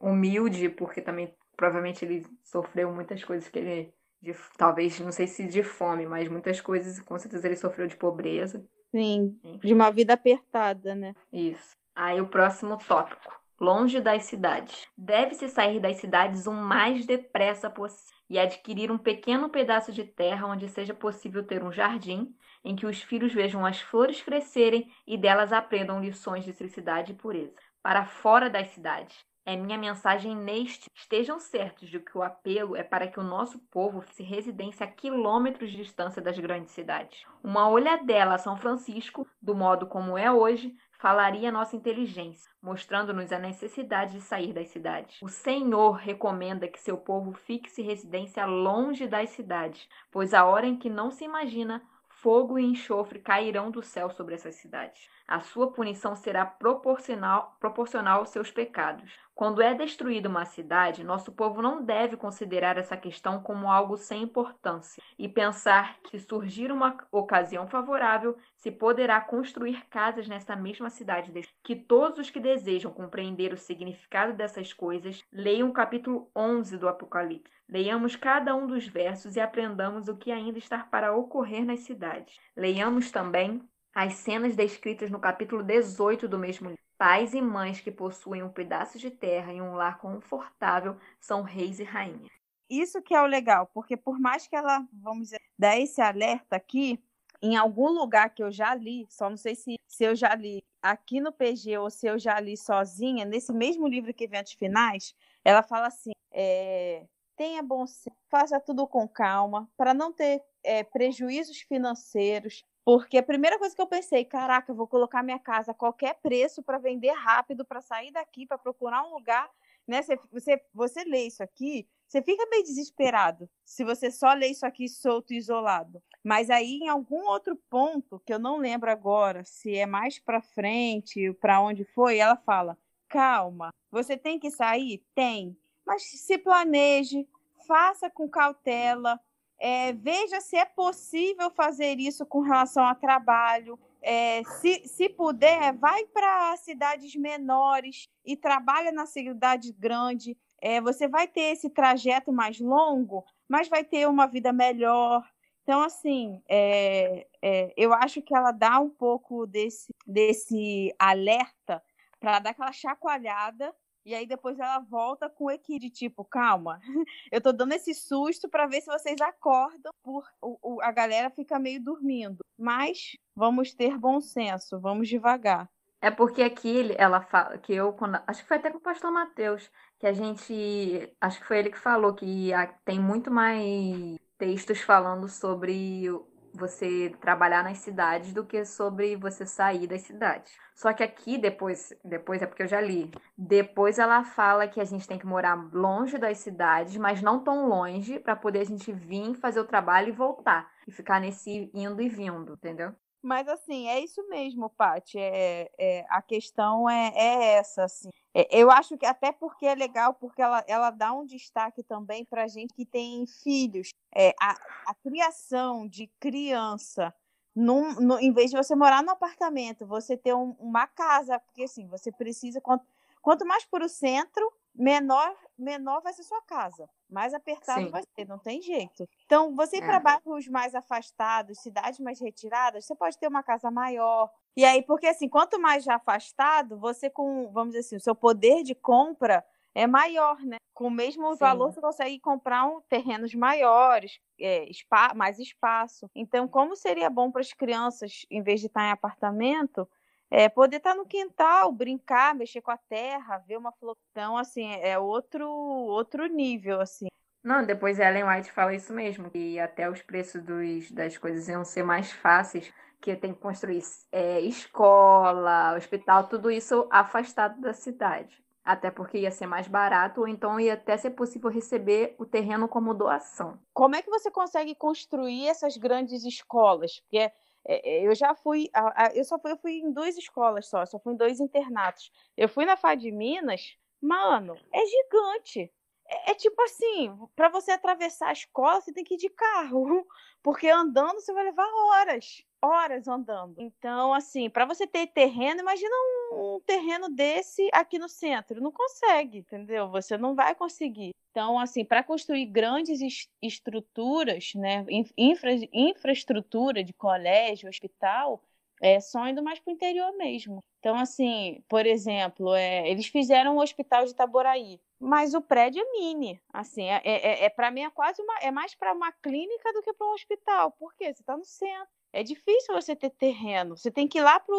humilde, 0.00 0.68
porque 0.70 1.02
também 1.02 1.34
provavelmente 1.56 2.04
ele 2.04 2.24
sofreu 2.44 2.92
muitas 2.92 3.22
coisas 3.24 3.48
que 3.48 3.58
ele 3.58 3.92
de, 4.20 4.34
talvez, 4.56 4.98
não 5.00 5.12
sei 5.12 5.26
se 5.26 5.46
de 5.46 5.62
fome, 5.62 6.06
mas 6.06 6.28
muitas 6.28 6.60
coisas, 6.60 7.00
com 7.00 7.18
certeza 7.18 7.46
ele 7.46 7.56
sofreu 7.56 7.86
de 7.86 7.96
pobreza. 7.96 8.64
Sim, 8.90 9.38
de 9.62 9.72
uma 9.72 9.90
vida 9.90 10.14
apertada, 10.14 10.94
né? 10.94 11.14
Isso. 11.32 11.76
Aí 11.94 12.20
o 12.20 12.28
próximo 12.28 12.78
tópico. 12.78 13.38
Longe 13.60 14.00
das 14.00 14.24
cidades. 14.24 14.86
Deve-se 14.96 15.48
sair 15.48 15.80
das 15.80 15.96
cidades 15.96 16.46
o 16.46 16.52
mais 16.52 17.04
depressa 17.04 17.68
possível 17.68 18.16
e 18.30 18.38
adquirir 18.38 18.90
um 18.90 18.98
pequeno 18.98 19.48
pedaço 19.48 19.92
de 19.92 20.04
terra 20.04 20.46
onde 20.46 20.68
seja 20.68 20.94
possível 20.94 21.42
ter 21.42 21.62
um 21.64 21.72
jardim, 21.72 22.34
em 22.64 22.76
que 22.76 22.86
os 22.86 23.02
filhos 23.02 23.32
vejam 23.32 23.64
as 23.64 23.80
flores 23.80 24.22
crescerem 24.22 24.92
e 25.06 25.16
delas 25.16 25.52
aprendam 25.52 26.00
lições 26.00 26.44
de 26.44 26.52
felicidade 26.52 27.12
e 27.12 27.14
pureza. 27.14 27.54
Para 27.82 28.04
fora 28.04 28.50
das 28.50 28.68
cidades, 28.68 29.24
é 29.48 29.56
minha 29.56 29.78
mensagem 29.78 30.36
neste. 30.36 30.90
Estejam 30.94 31.40
certos 31.40 31.88
de 31.88 31.98
que 31.98 32.18
o 32.18 32.22
apelo 32.22 32.76
é 32.76 32.82
para 32.82 33.08
que 33.08 33.18
o 33.18 33.22
nosso 33.22 33.58
povo 33.70 34.04
se 34.12 34.22
residência 34.22 34.84
a 34.84 34.90
quilômetros 34.90 35.70
de 35.70 35.78
distância 35.78 36.20
das 36.20 36.38
grandes 36.38 36.72
cidades. 36.72 37.24
Uma 37.42 37.66
olhadela 37.66 38.34
a 38.34 38.38
São 38.38 38.58
Francisco, 38.58 39.26
do 39.40 39.54
modo 39.54 39.86
como 39.86 40.18
é 40.18 40.30
hoje, 40.30 40.76
falaria 40.98 41.50
nossa 41.50 41.74
inteligência, 41.74 42.50
mostrando-nos 42.60 43.32
a 43.32 43.38
necessidade 43.38 44.12
de 44.12 44.20
sair 44.20 44.52
das 44.52 44.68
cidades. 44.68 45.18
O 45.22 45.28
Senhor 45.28 45.92
recomenda 45.92 46.68
que 46.68 46.78
seu 46.78 46.98
povo 46.98 47.32
fixe 47.32 47.80
residência 47.80 48.44
longe 48.44 49.06
das 49.06 49.30
cidades, 49.30 49.88
pois 50.10 50.34
a 50.34 50.44
hora 50.44 50.66
em 50.66 50.76
que 50.76 50.90
não 50.90 51.10
se 51.10 51.24
imagina 51.24 51.82
fogo 52.20 52.58
e 52.58 52.64
enxofre 52.64 53.20
cairão 53.20 53.70
do 53.70 53.80
céu 53.80 54.10
sobre 54.10 54.34
essas 54.34 54.56
cidades. 54.56 55.08
A 55.26 55.40
sua 55.40 55.70
punição 55.70 56.16
será 56.16 56.44
proporcional, 56.44 57.56
proporcional 57.60 58.20
aos 58.20 58.30
seus 58.30 58.50
pecados. 58.50 59.12
Quando 59.34 59.62
é 59.62 59.72
destruída 59.72 60.28
uma 60.28 60.44
cidade, 60.44 61.04
nosso 61.04 61.30
povo 61.30 61.62
não 61.62 61.84
deve 61.84 62.16
considerar 62.16 62.76
essa 62.76 62.96
questão 62.96 63.40
como 63.40 63.70
algo 63.70 63.96
sem 63.96 64.22
importância 64.22 65.00
e 65.16 65.28
pensar 65.28 65.98
que, 66.02 66.18
surgir 66.18 66.72
uma 66.72 66.96
ocasião 67.12 67.68
favorável, 67.68 68.36
se 68.56 68.72
poderá 68.72 69.20
construir 69.20 69.86
casas 69.88 70.26
nesta 70.26 70.56
mesma 70.56 70.90
cidade. 70.90 71.30
Que 71.62 71.76
todos 71.76 72.18
os 72.18 72.30
que 72.30 72.40
desejam 72.40 72.90
compreender 72.92 73.52
o 73.52 73.58
significado 73.58 74.32
dessas 74.32 74.72
coisas 74.72 75.22
leiam 75.32 75.68
o 75.68 75.72
capítulo 75.72 76.28
11 76.34 76.76
do 76.78 76.88
Apocalipse. 76.88 77.57
Leiamos 77.68 78.16
cada 78.16 78.56
um 78.56 78.66
dos 78.66 78.86
versos 78.86 79.36
e 79.36 79.40
aprendamos 79.40 80.08
o 80.08 80.16
que 80.16 80.32
ainda 80.32 80.58
está 80.58 80.78
para 80.78 81.14
ocorrer 81.14 81.64
nas 81.64 81.80
cidades. 81.80 82.38
Leiamos 82.56 83.10
também 83.10 83.62
as 83.94 84.14
cenas 84.14 84.56
descritas 84.56 85.10
no 85.10 85.20
capítulo 85.20 85.62
18 85.62 86.26
do 86.26 86.38
mesmo 86.38 86.70
livro. 86.70 86.82
Pais 86.96 87.34
e 87.34 87.42
mães 87.42 87.80
que 87.80 87.90
possuem 87.90 88.42
um 88.42 88.48
pedaço 88.48 88.98
de 88.98 89.10
terra 89.10 89.52
e 89.52 89.60
um 89.60 89.74
lar 89.74 89.98
confortável 89.98 90.96
são 91.20 91.42
reis 91.42 91.78
e 91.78 91.84
rainhas. 91.84 92.30
Isso 92.70 93.02
que 93.02 93.14
é 93.14 93.20
o 93.20 93.26
legal, 93.26 93.66
porque 93.72 93.96
por 93.96 94.18
mais 94.18 94.46
que 94.46 94.56
ela, 94.56 94.86
vamos 94.92 95.24
dizer, 95.24 95.40
dê 95.58 95.82
esse 95.82 96.00
alerta 96.00 96.56
aqui, 96.56 97.02
em 97.42 97.56
algum 97.56 97.90
lugar 97.90 98.30
que 98.30 98.42
eu 98.42 98.50
já 98.50 98.74
li, 98.74 99.06
só 99.10 99.28
não 99.28 99.36
sei 99.36 99.54
se, 99.54 99.76
se 99.86 100.04
eu 100.04 100.16
já 100.16 100.34
li 100.34 100.62
aqui 100.82 101.20
no 101.20 101.32
PG 101.32 101.78
ou 101.78 101.90
se 101.90 102.06
eu 102.06 102.18
já 102.18 102.40
li 102.40 102.56
sozinha, 102.56 103.24
nesse 103.24 103.52
mesmo 103.52 103.86
livro 103.86 104.12
que 104.12 104.24
Eventos 104.24 104.52
Finais, 104.52 105.14
ela 105.44 105.62
fala 105.62 105.86
assim: 105.86 106.12
é, 106.32 107.06
tenha 107.38 107.62
bom 107.62 107.86
senso, 107.86 108.16
faça 108.28 108.58
tudo 108.58 108.86
com 108.86 109.08
calma, 109.08 109.70
para 109.76 109.94
não 109.94 110.12
ter 110.12 110.42
é, 110.64 110.82
prejuízos 110.82 111.60
financeiros, 111.60 112.64
porque 112.84 113.16
a 113.16 113.22
primeira 113.22 113.58
coisa 113.58 113.74
que 113.74 113.80
eu 113.80 113.86
pensei, 113.86 114.24
caraca, 114.24 114.72
eu 114.72 114.76
vou 114.76 114.88
colocar 114.88 115.22
minha 115.22 115.38
casa 115.38 115.70
a 115.70 115.74
qualquer 115.74 116.14
preço 116.20 116.62
para 116.62 116.78
vender 116.78 117.12
rápido, 117.12 117.64
para 117.64 117.80
sair 117.80 118.10
daqui, 118.10 118.44
para 118.44 118.58
procurar 118.58 119.04
um 119.04 119.14
lugar, 119.14 119.48
né? 119.86 120.02
Você, 120.02 120.18
você, 120.32 120.62
você 120.74 121.04
lê 121.04 121.26
isso 121.26 121.42
aqui, 121.42 121.88
você 122.08 122.20
fica 122.22 122.44
meio 122.50 122.64
desesperado 122.64 123.48
se 123.64 123.84
você 123.84 124.10
só 124.10 124.32
lê 124.32 124.48
isso 124.48 124.66
aqui 124.66 124.88
solto 124.88 125.32
e 125.32 125.36
isolado. 125.36 126.02
Mas 126.24 126.50
aí, 126.50 126.78
em 126.82 126.88
algum 126.88 127.26
outro 127.26 127.54
ponto, 127.70 128.20
que 128.26 128.32
eu 128.32 128.38
não 128.38 128.56
lembro 128.56 128.90
agora, 128.90 129.44
se 129.44 129.76
é 129.76 129.86
mais 129.86 130.18
para 130.18 130.42
frente, 130.42 131.32
para 131.34 131.60
onde 131.60 131.84
foi, 131.84 132.18
ela 132.18 132.36
fala: 132.36 132.76
calma, 133.08 133.70
você 133.90 134.16
tem 134.16 134.38
que 134.38 134.50
sair? 134.50 135.04
Tem. 135.14 135.56
Mas 135.88 136.02
se 136.02 136.36
planeje, 136.36 137.26
faça 137.66 138.10
com 138.10 138.28
cautela, 138.28 139.18
é, 139.58 139.94
veja 139.94 140.38
se 140.38 140.54
é 140.54 140.66
possível 140.66 141.50
fazer 141.50 141.98
isso 141.98 142.26
com 142.26 142.42
relação 142.42 142.84
a 142.84 142.94
trabalho. 142.94 143.78
É, 144.02 144.44
se, 144.60 144.86
se 144.86 145.08
puder, 145.08 145.72
vai 145.72 146.04
para 146.04 146.54
cidades 146.58 147.16
menores 147.16 148.06
e 148.22 148.36
trabalha 148.36 148.92
na 148.92 149.06
cidade 149.06 149.72
grande. 149.72 150.36
É, 150.60 150.78
você 150.78 151.08
vai 151.08 151.26
ter 151.26 151.52
esse 151.52 151.70
trajeto 151.70 152.30
mais 152.30 152.60
longo, 152.60 153.24
mas 153.48 153.66
vai 153.66 153.82
ter 153.82 154.06
uma 154.06 154.26
vida 154.26 154.52
melhor. 154.52 155.26
Então, 155.62 155.80
assim, 155.80 156.42
é, 156.46 157.26
é, 157.40 157.72
eu 157.78 157.94
acho 157.94 158.20
que 158.20 158.36
ela 158.36 158.52
dá 158.52 158.78
um 158.78 158.90
pouco 158.90 159.46
desse, 159.46 159.90
desse 160.06 160.94
alerta 160.98 161.82
para 162.20 162.40
dar 162.40 162.50
aquela 162.50 162.72
chacoalhada 162.72 163.74
e 164.08 164.14
aí 164.14 164.26
depois 164.26 164.58
ela 164.58 164.78
volta 164.78 165.28
com 165.28 165.44
o 165.44 165.50
equilíbrio, 165.50 165.90
tipo, 165.90 166.24
calma, 166.24 166.80
eu 167.30 167.42
tô 167.42 167.52
dando 167.52 167.74
esse 167.74 167.92
susto 167.92 168.48
para 168.48 168.66
ver 168.66 168.80
se 168.80 168.86
vocês 168.86 169.20
acordam, 169.20 169.92
por 170.02 170.24
o, 170.40 170.58
o, 170.62 170.82
a 170.82 170.90
galera 170.90 171.28
fica 171.28 171.58
meio 171.58 171.78
dormindo. 171.78 172.38
Mas 172.58 173.18
vamos 173.36 173.74
ter 173.74 173.98
bom 173.98 174.18
senso, 174.18 174.80
vamos 174.80 175.08
devagar. 175.08 175.68
É 176.00 176.10
porque 176.10 176.42
aqui 176.42 176.94
ela 176.96 177.20
fala 177.20 177.58
que 177.58 177.74
eu, 177.74 177.92
quando, 177.92 178.18
acho 178.26 178.40
que 178.40 178.48
foi 178.48 178.56
até 178.56 178.70
com 178.70 178.78
o 178.78 178.80
pastor 178.80 179.12
Mateus, 179.12 179.70
que 179.98 180.06
a 180.06 180.12
gente, 180.14 181.12
acho 181.20 181.40
que 181.40 181.46
foi 181.46 181.58
ele 181.58 181.70
que 181.70 181.78
falou 181.78 182.14
que 182.14 182.50
tem 182.86 182.98
muito 182.98 183.30
mais 183.30 184.16
textos 184.38 184.80
falando 184.80 185.28
sobre 185.28 186.08
você 186.54 187.14
trabalhar 187.20 187.62
nas 187.62 187.78
cidades 187.78 188.32
do 188.32 188.44
que 188.44 188.64
sobre 188.64 189.16
você 189.16 189.46
sair 189.46 189.86
das 189.86 190.02
cidades. 190.02 190.52
Só 190.74 190.92
que 190.92 191.02
aqui 191.02 191.36
depois, 191.38 191.92
depois 192.04 192.40
é 192.40 192.46
porque 192.46 192.62
eu 192.62 192.68
já 192.68 192.80
li. 192.80 193.10
Depois 193.36 193.98
ela 193.98 194.22
fala 194.24 194.68
que 194.68 194.80
a 194.80 194.84
gente 194.84 195.06
tem 195.06 195.18
que 195.18 195.26
morar 195.26 195.54
longe 195.72 196.18
das 196.18 196.38
cidades, 196.38 196.96
mas 196.96 197.20
não 197.20 197.42
tão 197.42 197.68
longe 197.68 198.18
para 198.18 198.36
poder 198.36 198.60
a 198.60 198.64
gente 198.64 198.92
vir 198.92 199.34
fazer 199.34 199.60
o 199.60 199.66
trabalho 199.66 200.08
e 200.08 200.12
voltar 200.12 200.70
e 200.86 200.92
ficar 200.92 201.20
nesse 201.20 201.70
indo 201.74 202.00
e 202.00 202.08
vindo, 202.08 202.52
entendeu? 202.52 202.94
Mas 203.22 203.48
assim, 203.48 203.88
é 203.88 204.00
isso 204.00 204.26
mesmo, 204.28 204.70
Paty. 204.70 205.18
É, 205.18 205.70
é, 205.78 206.06
a 206.08 206.22
questão 206.22 206.88
é, 206.88 207.12
é 207.14 207.44
essa, 207.58 207.84
assim. 207.84 208.10
É, 208.38 208.46
eu 208.52 208.70
acho 208.70 208.96
que 208.96 209.04
até 209.04 209.32
porque 209.32 209.66
é 209.66 209.74
legal, 209.74 210.14
porque 210.14 210.40
ela, 210.40 210.64
ela 210.68 210.90
dá 210.90 211.12
um 211.12 211.26
destaque 211.26 211.82
também 211.82 212.24
para 212.24 212.46
gente 212.46 212.72
que 212.72 212.86
tem 212.86 213.26
filhos. 213.26 213.90
É, 214.14 214.32
a, 214.40 214.54
a 214.86 214.94
criação 214.94 215.88
de 215.88 216.06
criança, 216.20 217.12
num, 217.52 217.94
no, 217.94 218.16
em 218.20 218.32
vez 218.32 218.52
de 218.52 218.56
você 218.56 218.76
morar 218.76 219.02
no 219.02 219.10
apartamento, 219.10 219.84
você 219.84 220.16
ter 220.16 220.34
um, 220.34 220.54
uma 220.60 220.86
casa, 220.86 221.40
porque 221.40 221.64
assim, 221.64 221.88
você 221.88 222.12
precisa. 222.12 222.60
Quanto, 222.60 222.86
quanto 223.20 223.44
mais 223.44 223.64
para 223.64 223.84
o 223.84 223.88
centro, 223.88 224.52
menor, 224.72 225.34
menor 225.58 226.00
vai 226.00 226.12
ser 226.12 226.22
sua 226.22 226.40
casa. 226.42 226.88
Mais 227.10 227.34
apertado 227.34 227.86
Sim. 227.86 227.90
vai 227.90 228.04
ser, 228.14 228.28
não 228.28 228.38
tem 228.38 228.62
jeito. 228.62 229.08
Então, 229.26 229.52
você 229.56 229.78
ir 229.78 229.82
é. 229.82 229.86
para 229.86 229.98
bairros 229.98 230.46
mais 230.46 230.76
afastados, 230.76 231.58
cidades 231.58 231.98
mais 231.98 232.20
retiradas, 232.20 232.84
você 232.84 232.94
pode 232.94 233.18
ter 233.18 233.26
uma 233.26 233.42
casa 233.42 233.68
maior. 233.68 234.30
E 234.58 234.64
aí, 234.64 234.82
porque 234.82 235.06
assim, 235.06 235.28
quanto 235.28 235.56
mais 235.56 235.84
já 235.84 235.94
afastado, 235.94 236.76
você 236.76 237.08
com, 237.08 237.48
vamos 237.52 237.68
dizer 237.68 237.86
assim, 237.86 237.94
o 237.94 238.00
seu 238.00 238.12
poder 238.12 238.64
de 238.64 238.74
compra 238.74 239.44
é 239.72 239.86
maior, 239.86 240.36
né? 240.40 240.56
Com 240.74 240.88
o 240.88 240.90
mesmo 240.90 241.30
Sim. 241.30 241.38
valor, 241.38 241.72
você 241.72 241.80
consegue 241.80 242.18
comprar 242.18 242.66
um, 242.66 242.80
terrenos 242.88 243.32
maiores, 243.36 244.18
é, 244.36 244.68
spa, 244.72 245.14
mais 245.14 245.38
espaço. 245.38 246.10
Então, 246.12 246.48
como 246.48 246.74
seria 246.74 247.08
bom 247.08 247.30
para 247.30 247.40
as 247.40 247.52
crianças, 247.52 248.26
em 248.28 248.42
vez 248.42 248.58
de 248.58 248.66
estar 248.66 248.82
em 248.88 248.90
apartamento, 248.90 249.88
é, 250.28 250.48
poder 250.48 250.78
estar 250.78 250.96
no 250.96 251.06
quintal, 251.06 251.70
brincar, 251.70 252.34
mexer 252.34 252.60
com 252.60 252.72
a 252.72 252.78
terra, 252.88 253.38
ver 253.46 253.58
uma 253.58 253.70
flor. 253.70 253.96
Então, 254.10 254.36
assim, 254.36 254.72
é 254.82 254.98
outro, 254.98 255.48
outro 255.48 256.26
nível, 256.26 256.80
assim. 256.80 257.06
Não, 257.44 257.64
depois 257.64 258.00
Ellen 258.00 258.24
White 258.24 258.50
fala 258.50 258.74
isso 258.74 258.92
mesmo, 258.92 259.30
que 259.30 259.60
até 259.60 259.88
os 259.88 260.02
preços 260.02 260.42
dos, 260.42 260.90
das 260.90 261.16
coisas 261.16 261.48
iam 261.48 261.64
ser 261.64 261.84
mais 261.84 262.10
fáceis, 262.10 262.74
que 263.00 263.14
tem 263.16 263.32
que 263.32 263.40
construir 263.40 263.82
é, 264.12 264.40
escola, 264.40 265.74
hospital, 265.76 266.28
tudo 266.28 266.50
isso 266.50 266.86
afastado 266.90 267.60
da 267.60 267.72
cidade. 267.72 268.42
Até 268.64 268.90
porque 268.90 269.18
ia 269.18 269.30
ser 269.30 269.46
mais 269.46 269.66
barato, 269.66 270.20
ou 270.20 270.28
então 270.28 270.60
ia 270.60 270.74
até 270.74 270.96
ser 270.96 271.10
possível 271.10 271.48
receber 271.48 272.14
o 272.18 272.26
terreno 272.26 272.68
como 272.68 272.92
doação. 272.92 273.58
Como 273.72 273.96
é 273.96 274.02
que 274.02 274.10
você 274.10 274.30
consegue 274.30 274.74
construir 274.74 275.48
essas 275.48 275.76
grandes 275.76 276.22
escolas? 276.24 277.00
Porque 277.00 277.16
é, 277.16 277.32
é, 277.66 278.06
eu 278.06 278.14
já 278.14 278.34
fui, 278.34 278.68
eu 279.14 279.24
só 279.24 279.38
fui, 279.38 279.52
eu 279.52 279.56
fui 279.56 279.72
em 279.78 279.92
duas 279.92 280.16
escolas 280.18 280.66
só, 280.66 280.84
só 280.84 280.98
fui 280.98 281.14
em 281.14 281.16
dois 281.16 281.40
internatos. 281.40 282.10
Eu 282.36 282.48
fui 282.48 282.66
na 282.66 282.76
FAD 282.76 283.10
Minas, 283.10 283.76
mano, 284.00 284.54
é 284.72 284.80
gigante. 284.84 285.72
É, 286.08 286.32
é 286.32 286.34
tipo 286.34 286.60
assim, 286.62 287.14
para 287.36 287.48
você 287.48 287.72
atravessar 287.72 288.28
a 288.28 288.32
escola, 288.32 288.80
você 288.80 288.92
tem 288.92 289.04
que 289.04 289.14
ir 289.14 289.18
de 289.18 289.28
carro, 289.30 290.06
porque 290.42 290.68
andando 290.68 291.20
você 291.20 291.32
vai 291.32 291.44
levar 291.44 291.66
horas 291.66 292.44
horas 292.60 293.06
andando. 293.06 293.54
Então, 293.58 294.12
assim, 294.12 294.50
para 294.50 294.64
você 294.64 294.86
ter 294.86 295.06
terreno, 295.08 295.60
imagina 295.60 295.94
um, 296.32 296.56
um, 296.56 296.60
terreno 296.60 297.08
desse 297.08 297.68
aqui 297.72 297.98
no 297.98 298.08
centro. 298.08 298.60
Não 298.60 298.72
consegue, 298.72 299.38
entendeu? 299.38 299.88
Você 299.90 300.16
não 300.16 300.34
vai 300.34 300.54
conseguir. 300.54 301.12
Então, 301.30 301.58
assim, 301.58 301.84
para 301.84 302.02
construir 302.02 302.46
grandes 302.46 303.00
estruturas, 303.40 304.52
né, 304.54 304.84
infra, 305.16 305.50
infraestrutura 305.72 306.82
de 306.82 306.92
colégio, 306.92 307.68
hospital, 307.68 308.42
é 308.80 309.00
só 309.00 309.26
indo 309.28 309.42
mais 309.42 309.58
para 309.58 309.70
o 309.70 309.74
interior 309.74 310.12
mesmo. 310.16 310.62
Então, 310.78 310.96
assim, 310.96 311.62
por 311.68 311.86
exemplo, 311.86 312.54
é, 312.54 312.88
eles 312.88 313.06
fizeram 313.08 313.56
o 313.56 313.60
hospital 313.60 314.04
de 314.04 314.12
Itaboraí, 314.12 314.80
mas 315.00 315.34
o 315.34 315.40
prédio 315.40 315.82
é 315.82 315.90
mini. 315.92 316.40
Assim, 316.52 316.84
é, 316.84 317.00
é, 317.04 317.44
é 317.44 317.48
para 317.48 317.70
mim 317.70 317.82
é 317.82 317.90
quase 317.90 318.22
uma, 318.22 318.38
é 318.38 318.50
mais 318.50 318.74
para 318.74 318.92
uma 318.92 319.12
clínica 319.12 319.72
do 319.72 319.82
que 319.82 319.92
para 319.92 320.06
um 320.06 320.14
hospital. 320.14 320.72
Por 320.72 320.94
quê? 320.94 321.06
Você 321.12 321.22
está 321.22 321.36
no 321.36 321.44
centro. 321.44 321.88
É 322.12 322.22
difícil 322.22 322.74
você 322.74 322.96
ter 322.96 323.10
terreno. 323.10 323.76
Você 323.76 323.90
tem 323.90 324.08
que 324.08 324.18
ir 324.18 324.22
lá 324.22 324.40
para 324.40 324.54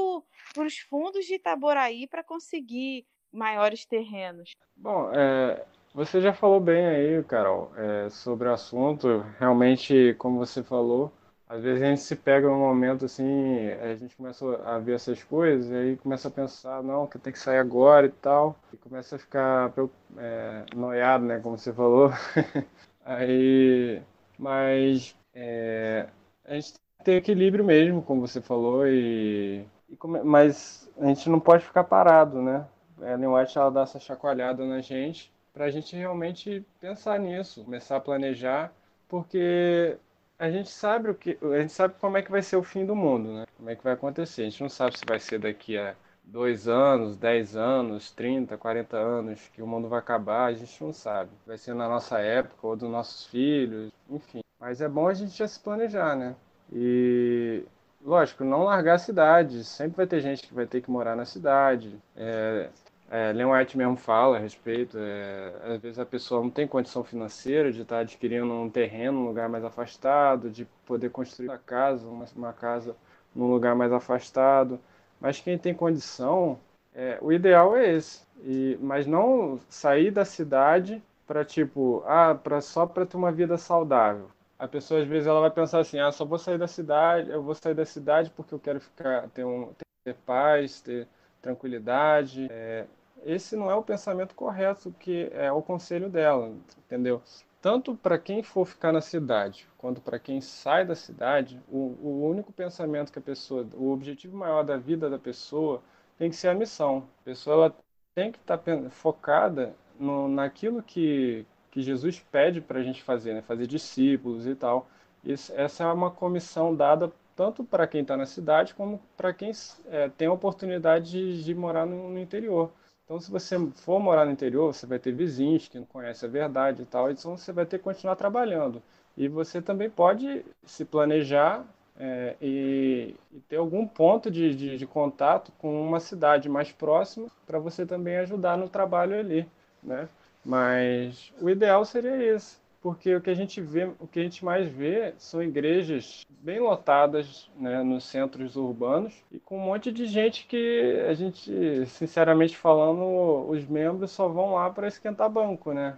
os 0.64 0.78
fundos 0.90 1.26
de 1.26 1.36
Itaboraí 1.36 2.08
para 2.08 2.24
conseguir 2.24 3.06
maiores 3.32 3.86
terrenos. 3.86 4.52
Bom, 4.76 5.12
é, 5.14 5.66
você 5.94 6.22
já 6.22 6.34
falou 6.34 6.60
bem 6.60 6.86
aí, 6.86 7.24
Carol, 7.24 7.72
é, 7.76 8.10
sobre 8.10 8.48
o 8.48 8.54
assunto. 8.54 9.26
Realmente, 9.40 10.14
como 10.18 10.38
você 10.38 10.64
falou, 10.64 11.12
às 11.50 11.64
vezes 11.64 11.82
a 11.82 11.86
gente 11.88 12.02
se 12.02 12.16
pega 12.16 12.48
num 12.48 12.60
momento 12.60 13.06
assim, 13.06 13.70
a 13.82 13.96
gente 13.96 14.16
começa 14.16 14.46
a 14.64 14.78
ver 14.78 14.94
essas 14.94 15.24
coisas, 15.24 15.72
e 15.72 15.76
aí 15.76 15.98
começa 15.98 16.28
a 16.28 16.32
pensar, 16.32 16.84
não, 16.84 17.08
que 17.08 17.18
tem 17.18 17.34
que 17.34 17.40
sair 17.40 17.58
agora 17.58 18.06
e 18.06 18.12
tal, 18.12 18.56
e 18.72 18.78
começa 18.78 19.16
a 19.16 19.20
ficar 19.20 19.74
é, 20.18 20.66
noiado, 20.76 21.26
né, 21.26 21.40
como 21.40 21.58
você 21.58 21.74
falou. 21.74 22.12
aí, 23.04 24.00
mas 24.38 25.16
é, 25.34 26.08
a 26.46 26.54
gente 26.54 26.76
ter 27.04 27.14
equilíbrio 27.14 27.66
mesmo, 27.66 28.04
como 28.04 28.28
você 28.28 28.40
falou, 28.42 28.88
e, 28.88 29.66
e 29.90 29.96
come... 29.96 30.22
mas 30.22 30.88
a 31.00 31.08
gente 31.08 31.30
não 31.30 31.40
pode 31.40 31.66
ficar 31.66 31.84
parado, 31.84 32.42
né? 32.42 32.68
A 33.02 33.14
Ellen 33.14 33.30
White 33.30 33.58
ela 33.58 33.72
dá 33.72 33.82
essa 33.82 34.00
chacoalhada 34.00 34.66
na 34.66 34.82
gente 34.82 35.32
para 35.54 35.66
a 35.66 35.72
gente 35.72 35.96
realmente 35.96 36.64
pensar 36.80 37.20
nisso, 37.20 37.64
começar 37.64 37.98
a 37.98 38.02
planejar, 38.02 38.72
porque 39.08 39.98
a 40.40 40.50
gente 40.50 40.70
sabe 40.70 41.10
o 41.10 41.16
que, 41.16 41.38
a 41.42 41.60
gente 41.60 41.74
sabe 41.74 41.96
como 42.00 42.16
é 42.18 42.22
que 42.22 42.32
vai 42.32 42.42
ser 42.42 42.56
o 42.56 42.64
fim 42.64 42.86
do 42.86 42.96
mundo, 42.96 43.34
né? 43.34 43.46
Como 43.58 43.70
é 43.70 43.76
que 43.76 43.84
vai 43.84 43.94
acontecer. 43.94 44.44
A 44.44 44.46
gente 44.46 44.62
não 44.62 44.70
sabe 44.70 44.98
se 44.98 45.04
vai 45.06 45.20
ser 45.20 45.38
daqui 45.38 45.78
a 45.78 45.94
dois 46.24 46.68
anos, 46.68 47.18
dez 47.18 47.58
anos, 47.58 48.12
30, 48.12 48.58
40 48.58 48.96
anos 48.98 49.50
que 49.54 49.62
o 49.62 49.68
mundo 49.68 49.90
vai 49.90 50.00
acabar, 50.00 50.46
a 50.46 50.54
gente 50.54 50.82
não 50.82 50.94
sabe. 50.94 51.30
Vai 51.46 51.58
ser 51.58 51.74
na 51.74 51.90
nossa 51.90 52.20
época 52.20 52.66
ou 52.66 52.76
dos 52.78 52.90
nossos 52.90 53.26
filhos, 53.26 53.92
enfim. 54.10 54.42
Mas 54.58 54.80
é 54.80 54.88
bom 54.88 55.08
a 55.10 55.14
gente 55.14 55.38
já 55.38 55.48
se 55.48 55.60
planejar, 55.60 56.16
né? 56.16 56.36
E, 56.72 57.64
lógico, 58.02 58.44
não 58.46 58.64
largar 58.64 58.96
a 58.96 59.00
cidade. 59.00 59.64
Sempre 59.66 59.98
vai 59.98 60.08
ter 60.08 60.22
gente 60.22 60.48
que 60.48 60.54
vai 60.54 60.66
ter 60.66 60.82
que 60.82 60.90
morar 60.90 61.18
na 61.18 61.26
cidade. 61.26 62.00
É, 62.16 62.70
é, 63.10 63.34
Leon 63.34 63.52
White 63.52 63.78
mesmo 63.78 63.98
fala 63.98 64.38
a 64.38 64.40
respeito. 64.40 64.98
É, 64.98 65.54
às 65.64 65.82
vezes 65.82 66.00
a 66.00 66.06
pessoa 66.06 66.42
não 66.42 66.50
tem 66.50 66.68
condição 66.68 67.04
financeira 67.04 67.72
de 67.72 67.82
estar 67.82 68.00
adquirindo 68.00 68.52
um 68.54 68.70
terreno, 68.70 69.20
um 69.20 69.28
lugar 69.28 69.50
mais 69.50 69.64
afastado, 69.64 70.50
de 70.50 70.66
poder 70.86 71.10
construir 71.10 71.48
uma 71.50 71.58
casa, 71.58 72.08
uma, 72.08 72.26
uma 72.36 72.54
casa 72.54 72.96
num 73.36 73.50
lugar 73.50 73.76
mais 73.76 73.92
afastado. 73.92 74.80
Mas 75.20 75.40
quem 75.42 75.58
tem 75.58 75.74
condição, 75.74 76.60
é, 76.94 77.18
o 77.22 77.32
ideal 77.32 77.76
é 77.76 77.94
esse. 77.94 78.22
E, 78.44 78.78
mas 78.82 79.06
não 79.08 79.60
sair 79.70 80.12
da 80.12 80.24
cidade 80.24 81.02
para 81.28 81.44
tipo, 81.44 82.04
ah, 82.08 82.36
pra, 82.36 82.62
só 82.62 82.86
para 82.86 83.06
ter 83.06 83.18
uma 83.18 83.32
vida 83.32 83.58
saudável. 83.58 84.30
A 84.58 84.68
pessoa 84.68 85.02
às 85.02 85.08
vezes 85.08 85.28
ela 85.28 85.40
vai 85.42 85.52
pensar 85.52 85.80
assim, 85.80 86.00
ah, 86.00 86.12
só 86.12 86.26
vou 86.26 86.38
sair 86.38 86.58
da 86.58 86.68
cidade, 86.68 87.30
eu 87.30 87.42
vou 87.42 87.56
sair 87.56 87.74
da 87.74 87.86
cidade 87.86 88.30
porque 88.36 88.54
eu 88.54 88.60
quero 88.60 88.80
ficar 88.80 89.30
ter 89.30 89.44
um 89.46 89.72
ter 90.04 90.16
paz, 90.26 90.82
ter 90.82 91.08
tranquilidade. 91.42 92.48
É, 92.50 92.86
esse 93.26 93.56
não 93.56 93.70
é 93.70 93.76
o 93.76 93.84
pensamento 93.84 94.36
correto 94.36 94.94
que 95.00 95.30
é 95.34 95.52
o 95.52 95.62
conselho 95.62 96.10
dela, 96.10 96.54
entendeu? 96.86 97.22
tanto 97.62 97.96
para 97.96 98.18
quem 98.18 98.42
for 98.42 98.66
ficar 98.66 98.92
na 98.92 99.02
cidade 99.02 99.68
quanto 99.78 100.02
para 100.02 100.20
quem 100.20 100.42
sai 100.42 100.86
da 100.86 100.96
cidade, 100.96 101.62
o, 101.70 101.98
o, 102.02 102.30
único 102.30 102.52
pensamento 102.52 103.12
que 103.12 103.20
a 103.20 103.22
pessoa, 103.22 103.68
o 103.74 103.92
objetivo 103.92 104.36
maior 104.36 104.64
da 104.64 104.78
vida 104.78 105.10
da 105.10 105.20
pessoa 105.20 105.82
tem 106.18 106.30
que 106.30 106.36
ser 106.36 106.50
a 106.50 106.54
missão. 106.54 107.08
A 107.22 107.24
pessoa 107.24 107.74
tem 108.14 108.32
que 108.32 108.38
estar 108.38 108.58
tá 108.58 108.90
focada 108.90 109.74
no, 109.98 110.28
naquilo 110.28 110.84
que, 110.84 111.46
que 111.72 111.82
Jesus 111.82 112.20
pede 112.32 112.60
para 112.60 112.80
a 112.80 112.84
gente 112.84 113.02
fazer, 113.02 113.34
né? 113.34 113.42
fazer 113.42 113.68
discípulos 113.68 114.46
e 114.46 114.54
tal. 114.56 114.90
Isso, 115.24 115.54
essa 115.56 115.84
é 115.84 115.88
uma 115.94 116.12
comissão 116.12 116.76
dada 116.76 117.12
tanto 117.36 117.64
para 117.64 117.88
quem 117.88 118.02
está 118.02 118.18
na 118.18 118.26
cidade 118.26 118.76
como 118.76 119.00
para 119.16 119.34
quem 119.34 119.52
é, 119.88 120.10
tem 120.10 120.28
a 120.28 120.34
oportunidade 120.34 121.10
de, 121.12 121.44
de 121.44 121.56
morar 121.56 121.86
no, 121.86 122.10
no 122.10 122.20
interior. 122.20 122.70
Então, 123.10 123.20
se 123.20 123.32
você 123.32 123.58
for 123.74 124.00
morar 124.00 124.24
no 124.24 124.32
interior, 124.32 124.72
você 124.72 124.86
vai 124.86 125.00
ter 125.00 125.12
vizinhos 125.12 125.68
que 125.68 125.80
não 125.80 125.86
conhecem 125.88 126.30
a 126.30 126.32
verdade 126.32 126.84
e 126.84 126.86
tal, 126.86 127.10
então 127.10 127.36
você 127.36 127.52
vai 127.52 127.66
ter 127.66 127.80
que 127.80 127.84
continuar 127.84 128.16
trabalhando. 128.16 128.84
E 129.18 129.28
você 129.28 129.60
também 129.60 129.90
pode 129.90 130.46
se 130.64 130.86
planejar 130.86 131.66
é, 132.00 132.36
e, 132.40 133.16
e, 133.34 133.40
ter 133.50 133.56
algum 133.56 133.88
ponto 133.88 134.30
de, 134.30 134.54
de, 134.54 134.78
de, 134.78 134.86
contato 134.86 135.52
com 135.58 135.82
uma 135.82 136.00
cidade 136.00 136.48
mais 136.48 136.72
próxima 136.72 137.26
para 137.48 137.58
você 137.58 137.84
também 137.84 138.18
ajudar 138.18 138.56
no 138.56 138.70
trabalho 138.70 139.18
ali, 139.18 139.44
né? 139.82 140.08
Mas 140.46 141.34
o 141.42 141.50
ideal 141.50 141.84
seria 141.86 142.36
isso 142.36 142.62
porque 142.82 143.14
o 143.14 143.22
que 143.22 143.30
a 143.30 143.36
gente 143.36 143.60
vê, 143.60 143.86
o 144.00 144.08
que 144.08 144.20
a 144.20 144.24
gente 144.24 144.44
mais 144.44 144.68
vê 144.68 145.14
são 145.18 145.44
igrejas 145.44 146.26
bem 146.30 146.60
lotadas 146.60 147.50
né, 147.56 147.84
nos 147.84 148.06
centros 148.06 148.56
urbanos 148.56 149.14
e 149.32 149.40
com 149.40 149.58
um 149.58 149.66
monte 149.66 149.92
de 149.92 150.06
gente 150.06 150.46
que 150.46 151.04
a 151.08 151.14
gente, 151.14 151.86
sinceramente 151.88 152.56
falando, 152.58 153.50
os 153.50 153.66
membros 153.66 154.12
só 154.12 154.28
vão 154.28 154.54
lá 154.54 154.70
para 154.70 154.88
esquentar 154.88 155.30
banco, 155.30 155.74
né? 155.74 155.98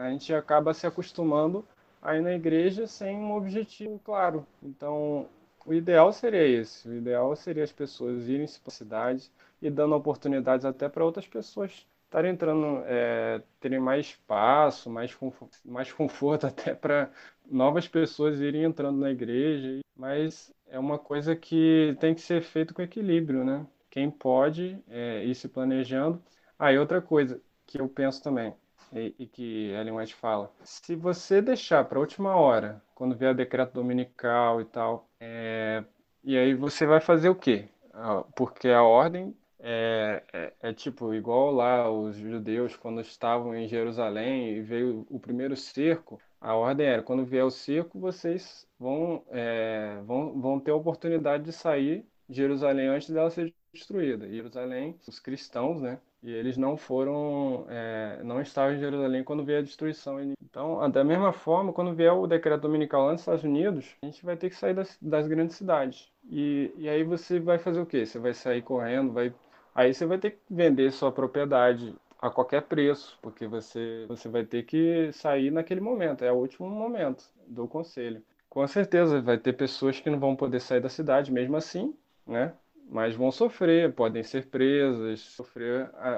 A 0.00 0.10
gente 0.10 0.32
acaba 0.34 0.74
se 0.74 0.86
acostumando 0.86 1.64
a 2.02 2.16
ir 2.16 2.22
na 2.22 2.32
igreja 2.32 2.86
sem 2.86 3.16
um 3.16 3.34
objetivo 3.34 4.00
claro. 4.04 4.46
Então, 4.62 5.26
o 5.66 5.74
ideal 5.74 6.12
seria 6.12 6.46
esse. 6.46 6.88
O 6.88 6.94
ideal 6.94 7.34
seria 7.36 7.64
as 7.64 7.72
pessoas 7.72 8.28
irem 8.28 8.46
para 8.46 8.68
a 8.68 8.70
cidade 8.70 9.30
e 9.60 9.70
dando 9.70 9.94
oportunidades 9.94 10.64
até 10.64 10.88
para 10.88 11.04
outras 11.04 11.26
pessoas 11.26 11.86
estarem 12.10 12.32
entrando, 12.32 12.82
é, 12.86 13.40
terem 13.60 13.78
mais 13.78 14.06
espaço, 14.06 14.90
mais 14.90 15.14
conforto, 15.14 15.58
mais 15.64 15.92
conforto 15.92 16.46
até 16.48 16.74
para 16.74 17.10
novas 17.48 17.86
pessoas 17.86 18.40
irem 18.40 18.64
entrando 18.64 18.98
na 18.98 19.10
igreja. 19.10 19.80
Mas 19.96 20.52
é 20.66 20.78
uma 20.78 20.98
coisa 20.98 21.36
que 21.36 21.96
tem 22.00 22.14
que 22.14 22.20
ser 22.20 22.42
feito 22.42 22.74
com 22.74 22.82
equilíbrio, 22.82 23.44
né? 23.44 23.66
Quem 23.90 24.10
pode 24.10 24.82
é, 24.88 25.24
ir 25.24 25.34
se 25.34 25.48
planejando. 25.48 26.22
Ah, 26.58 26.70
outra 26.72 27.00
coisa 27.00 27.40
que 27.66 27.80
eu 27.80 27.88
penso 27.88 28.22
também, 28.22 28.54
e, 28.92 29.14
e 29.18 29.26
que 29.26 29.70
Ellen 29.70 29.94
White 29.94 30.14
fala, 30.14 30.52
se 30.62 30.96
você 30.96 31.40
deixar 31.40 31.84
para 31.84 31.98
a 31.98 32.00
última 32.00 32.34
hora, 32.34 32.82
quando 32.94 33.16
vier 33.16 33.32
o 33.32 33.36
decreto 33.36 33.72
dominical 33.74 34.60
e 34.60 34.64
tal, 34.64 35.08
é, 35.20 35.84
e 36.24 36.36
aí 36.36 36.54
você 36.54 36.86
vai 36.86 37.00
fazer 37.00 37.28
o 37.28 37.34
quê? 37.34 37.68
Ah, 37.92 38.24
porque 38.34 38.68
a 38.68 38.82
ordem 38.82 39.36
é, 39.62 40.22
é, 40.32 40.52
é, 40.60 40.72
tipo 40.72 41.12
igual 41.14 41.50
lá 41.50 41.90
os 41.90 42.16
judeus 42.16 42.76
quando 42.76 43.00
estavam 43.00 43.54
em 43.54 43.68
Jerusalém 43.68 44.56
e 44.56 44.60
veio 44.60 45.06
o 45.10 45.18
primeiro 45.20 45.56
cerco, 45.56 46.20
a 46.40 46.54
ordem 46.54 46.86
era 46.86 47.02
quando 47.02 47.24
vier 47.24 47.44
o 47.44 47.50
cerco 47.50 47.98
vocês 47.98 48.66
vão, 48.78 49.22
é, 49.28 50.00
vão, 50.04 50.40
vão 50.40 50.60
ter 50.60 50.70
a 50.70 50.76
oportunidade 50.76 51.44
de 51.44 51.52
sair 51.52 52.06
de 52.28 52.36
Jerusalém 52.36 52.88
antes 52.88 53.10
dela 53.10 53.28
ser 53.30 53.52
destruída. 53.72 54.28
Jerusalém, 54.28 54.96
os 55.06 55.18
cristãos, 55.18 55.80
né? 55.80 55.98
E 56.22 56.30
eles 56.30 56.56
não 56.56 56.76
foram, 56.76 57.66
é, 57.68 58.20
não 58.22 58.40
estavam 58.40 58.74
em 58.74 58.78
Jerusalém 58.78 59.24
quando 59.24 59.44
veio 59.44 59.60
a 59.60 59.62
destruição. 59.62 60.20
Então, 60.42 60.90
da 60.90 61.02
mesma 61.02 61.32
forma, 61.32 61.72
quando 61.72 61.94
vier 61.94 62.12
o 62.12 62.26
decreto 62.26 62.62
dominical 62.62 63.06
lá 63.06 63.12
nos 63.12 63.22
Estados 63.22 63.44
Unidos, 63.44 63.96
a 64.02 64.06
gente 64.06 64.24
vai 64.24 64.36
ter 64.36 64.50
que 64.50 64.56
sair 64.56 64.74
das, 64.74 64.98
das 65.00 65.26
grandes 65.26 65.56
cidades. 65.56 66.10
E, 66.30 66.72
e 66.76 66.88
aí 66.88 67.02
você 67.04 67.40
vai 67.40 67.58
fazer 67.58 67.80
o 67.80 67.86
quê? 67.86 68.04
Você 68.04 68.18
vai 68.18 68.34
sair 68.34 68.60
correndo, 68.60 69.12
vai 69.12 69.32
Aí 69.80 69.94
você 69.94 70.04
vai 70.04 70.18
ter 70.18 70.32
que 70.32 70.40
vender 70.50 70.92
sua 70.92 71.10
propriedade 71.10 71.94
a 72.20 72.28
qualquer 72.28 72.60
preço, 72.60 73.18
porque 73.22 73.46
você, 73.46 74.04
você 74.06 74.28
vai 74.28 74.44
ter 74.44 74.64
que 74.64 75.10
sair 75.10 75.50
naquele 75.50 75.80
momento, 75.80 76.22
é 76.22 76.30
o 76.30 76.34
último 76.36 76.68
momento 76.68 77.24
do 77.46 77.66
conselho. 77.66 78.22
Com 78.46 78.66
certeza 78.66 79.22
vai 79.22 79.38
ter 79.38 79.54
pessoas 79.54 79.98
que 79.98 80.10
não 80.10 80.20
vão 80.20 80.36
poder 80.36 80.60
sair 80.60 80.80
da 80.80 80.90
cidade 80.90 81.32
mesmo 81.32 81.56
assim, 81.56 81.96
né? 82.26 82.52
Mas 82.90 83.14
vão 83.16 83.32
sofrer, 83.32 83.94
podem 83.94 84.22
ser 84.22 84.48
presas, 84.48 85.20
sofrer 85.20 85.88
a, 85.94 86.10